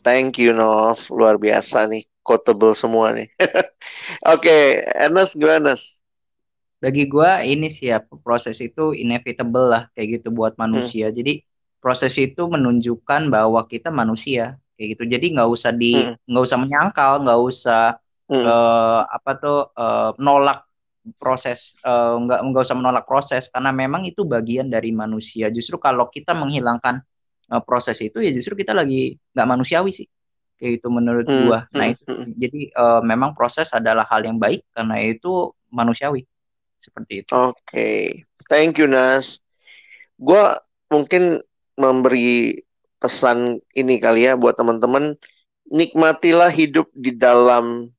Thank 0.02 0.42
you 0.42 0.58
Nov. 0.58 1.06
Luar 1.14 1.38
biasa 1.38 1.86
nih. 1.86 2.04
Quotable 2.26 2.74
semua 2.74 3.14
nih. 3.14 3.30
Oke 4.34 4.50
okay, 4.50 4.64
Ernest 4.98 5.38
gimana 5.38 5.78
bagi 6.82 7.06
gue 7.06 7.32
ini 7.46 7.70
sih 7.70 7.94
ya 7.94 8.02
proses 8.26 8.58
itu 8.58 8.98
inevitable 8.98 9.70
lah 9.70 9.84
kayak 9.94 10.20
gitu 10.20 10.34
buat 10.34 10.58
manusia. 10.58 11.14
Hmm. 11.14 11.16
jadi 11.22 11.46
proses 11.82 12.14
itu 12.18 12.46
menunjukkan 12.46 13.30
bahwa 13.34 13.66
kita 13.66 13.90
manusia 13.90 14.61
kayak 14.82 14.98
gitu 14.98 15.04
jadi 15.06 15.26
nggak 15.38 15.50
usah 15.54 15.72
di 15.78 15.94
hmm. 15.94 16.26
nggak 16.26 16.42
hmm. 16.42 16.50
usah 16.50 16.58
menyangkal 16.58 17.14
nggak 17.22 17.42
usah 17.46 17.86
hmm. 18.34 18.46
uh, 18.50 19.02
apa 19.06 19.32
tuh 19.38 19.60
uh, 19.78 20.10
nolak 20.18 20.66
proses 21.22 21.78
uh, 21.86 22.18
nggak 22.18 22.42
nggak 22.50 22.64
usah 22.66 22.78
menolak 22.78 23.06
proses 23.06 23.46
karena 23.54 23.70
memang 23.70 24.10
itu 24.10 24.26
bagian 24.26 24.74
dari 24.74 24.90
manusia 24.90 25.54
justru 25.54 25.78
kalau 25.78 26.10
kita 26.10 26.34
menghilangkan 26.34 27.06
uh, 27.54 27.62
proses 27.62 28.02
itu 28.02 28.18
ya 28.18 28.34
justru 28.34 28.58
kita 28.58 28.74
lagi 28.74 29.14
nggak 29.38 29.48
manusiawi 29.50 29.94
sih 29.94 30.10
kayak 30.58 30.82
itu 30.82 30.88
menurut 30.90 31.30
hmm, 31.30 31.42
gua 31.46 31.60
nah 31.78 31.86
hmm, 31.86 31.94
itu 31.94 32.06
hmm. 32.10 32.32
jadi 32.42 32.62
uh, 32.74 33.02
memang 33.06 33.38
proses 33.38 33.70
adalah 33.78 34.10
hal 34.10 34.26
yang 34.26 34.42
baik 34.42 34.66
karena 34.74 34.98
itu 35.02 35.54
manusiawi 35.70 36.26
seperti 36.82 37.22
itu 37.22 37.34
oke 37.38 37.54
okay. 37.62 38.26
thank 38.50 38.82
you 38.82 38.90
Nas 38.90 39.38
gua 40.18 40.58
mungkin 40.90 41.42
memberi 41.78 42.62
pesan 43.02 43.58
ini 43.74 43.98
kali 43.98 44.30
ya 44.30 44.38
buat 44.38 44.54
teman-teman 44.54 45.18
nikmatilah 45.74 46.54
hidup 46.54 46.86
di 46.94 47.18
dalam 47.18 47.90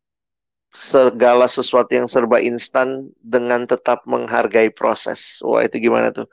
segala 0.72 1.44
sesuatu 1.50 1.92
yang 1.92 2.08
serba 2.08 2.40
instan 2.40 3.10
dengan 3.20 3.68
tetap 3.68 4.08
menghargai 4.08 4.72
proses. 4.72 5.42
Wah, 5.44 5.60
itu 5.66 5.82
gimana 5.82 6.14
tuh? 6.14 6.30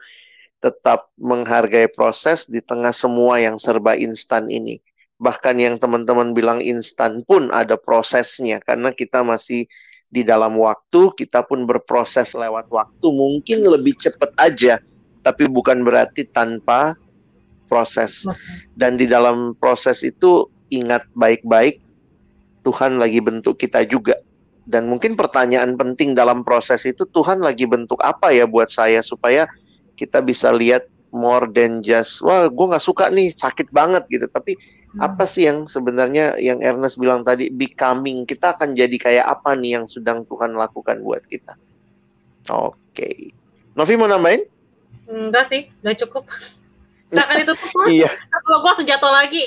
Tetap 0.64 1.12
menghargai 1.20 1.92
proses 1.92 2.48
di 2.48 2.64
tengah 2.64 2.96
semua 2.96 3.42
yang 3.42 3.60
serba 3.60 4.00
instan 4.00 4.48
ini. 4.48 4.80
Bahkan 5.20 5.60
yang 5.60 5.76
teman-teman 5.76 6.32
bilang 6.32 6.64
instan 6.64 7.28
pun 7.28 7.52
ada 7.52 7.76
prosesnya 7.76 8.64
karena 8.64 8.96
kita 8.96 9.20
masih 9.26 9.68
di 10.10 10.24
dalam 10.24 10.56
waktu, 10.56 11.12
kita 11.20 11.44
pun 11.44 11.68
berproses 11.68 12.32
lewat 12.32 12.72
waktu. 12.72 13.08
Mungkin 13.12 13.68
lebih 13.68 14.00
cepat 14.00 14.32
aja, 14.40 14.80
tapi 15.22 15.52
bukan 15.52 15.84
berarti 15.84 16.24
tanpa 16.26 16.96
proses. 17.70 18.26
Dan 18.74 18.98
di 18.98 19.06
dalam 19.06 19.54
proses 19.62 20.02
itu 20.02 20.50
ingat 20.74 21.06
baik-baik 21.14 21.80
Tuhan 22.66 23.00
lagi 23.00 23.22
bentuk 23.24 23.62
kita 23.62 23.86
juga 23.88 24.18
dan 24.70 24.86
mungkin 24.86 25.18
pertanyaan 25.18 25.74
penting 25.74 26.14
dalam 26.14 26.46
proses 26.46 26.86
itu 26.86 27.02
Tuhan 27.10 27.42
lagi 27.42 27.66
bentuk 27.66 27.98
apa 28.06 28.30
ya 28.30 28.46
buat 28.46 28.70
saya 28.70 29.02
supaya 29.02 29.50
kita 29.98 30.22
bisa 30.22 30.54
lihat 30.54 30.86
more 31.10 31.50
than 31.50 31.82
just 31.82 32.22
wah 32.22 32.46
gue 32.46 32.66
nggak 32.70 32.86
suka 32.86 33.10
nih 33.10 33.34
sakit 33.34 33.74
banget 33.74 34.06
gitu 34.14 34.30
tapi 34.30 34.54
hmm. 34.54 35.02
apa 35.02 35.26
sih 35.26 35.50
yang 35.50 35.66
sebenarnya 35.66 36.38
yang 36.38 36.62
Ernest 36.62 37.02
bilang 37.02 37.26
tadi 37.26 37.50
becoming 37.50 38.30
kita 38.30 38.54
akan 38.54 38.78
jadi 38.78 38.94
kayak 39.02 39.26
apa 39.26 39.58
nih 39.58 39.82
yang 39.82 39.90
sedang 39.90 40.22
Tuhan 40.30 40.54
lakukan 40.54 41.02
buat 41.02 41.26
kita 41.26 41.58
oke 42.54 42.78
okay. 42.94 43.34
Novi 43.74 43.98
mau 43.98 44.06
nambahin 44.06 44.46
enggak 45.10 45.50
sih 45.50 45.66
nggak 45.82 45.98
cukup 46.06 46.30
Seakan 47.10 47.42
itu 47.42 47.54
tuh 47.58 47.86
iya. 47.90 48.10
kalau 48.46 48.62
gue 48.62 48.70
langsung 48.70 48.88
jatuh 48.88 49.12
lagi 49.12 49.44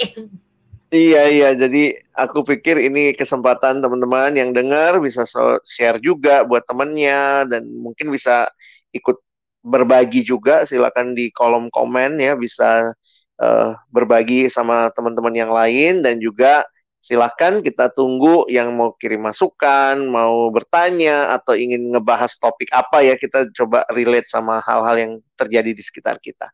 Iya 0.93 1.25
iya, 1.33 1.49
jadi 1.57 1.97
aku 2.13 2.45
pikir 2.45 2.77
ini 2.77 3.17
kesempatan 3.17 3.81
teman-teman 3.81 4.37
yang 4.37 4.53
dengar 4.53 5.01
bisa 5.01 5.25
share 5.65 5.97
juga 5.97 6.45
buat 6.45 6.69
temennya 6.69 7.49
dan 7.49 7.65
mungkin 7.65 8.13
bisa 8.13 8.53
ikut 8.93 9.17
berbagi 9.65 10.21
juga. 10.21 10.69
Silakan 10.69 11.17
di 11.17 11.33
kolom 11.33 11.73
komen 11.73 12.21
ya 12.21 12.37
bisa 12.37 12.93
uh, 13.41 13.73
berbagi 13.89 14.53
sama 14.53 14.93
teman-teman 14.93 15.33
yang 15.33 15.49
lain 15.49 16.05
dan 16.05 16.21
juga 16.21 16.61
silakan 17.01 17.65
kita 17.65 17.89
tunggu 17.97 18.45
yang 18.53 18.77
mau 18.77 18.93
kirim 18.93 19.25
masukan, 19.25 19.97
mau 19.97 20.53
bertanya 20.53 21.33
atau 21.33 21.57
ingin 21.57 21.89
ngebahas 21.89 22.37
topik 22.37 22.69
apa 22.69 23.01
ya 23.01 23.17
kita 23.17 23.49
coba 23.57 23.89
relate 23.97 24.29
sama 24.29 24.61
hal-hal 24.61 24.97
yang 25.01 25.13
terjadi 25.41 25.73
di 25.73 25.81
sekitar 25.81 26.21
kita. 26.21 26.53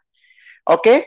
Oke. 0.69 0.85
Okay? 0.85 0.99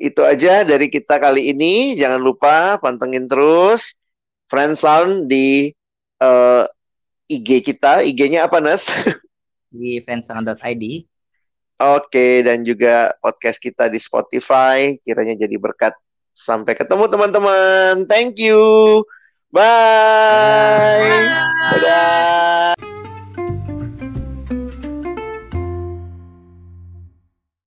Itu 0.00 0.24
aja 0.24 0.64
dari 0.64 0.88
kita 0.88 1.20
kali 1.20 1.52
ini. 1.52 1.98
Jangan 1.98 2.22
lupa 2.22 2.80
pantengin 2.80 3.28
terus 3.28 4.00
Friendsound 4.48 5.28
di 5.28 5.70
uh, 6.22 6.64
eh, 6.64 7.36
IG 7.38 7.62
kita. 7.62 8.02
IG-nya 8.02 8.46
apa, 8.50 8.58
Nas? 8.58 8.90
Di 9.70 10.02
friendsound.id. 10.02 11.06
Oke, 11.80 12.42
dan 12.42 12.66
juga 12.66 13.14
podcast 13.22 13.62
kita 13.62 13.86
di 13.86 14.02
Spotify. 14.02 14.98
Kiranya 15.00 15.46
jadi 15.46 15.56
berkat. 15.56 15.94
Sampai 16.34 16.74
ketemu 16.74 17.06
teman-teman. 17.06 18.04
Thank 18.10 18.42
you. 18.42 18.58
Bye. 19.54 19.62
Bye. 20.98 21.78
Dadah. 21.78 22.89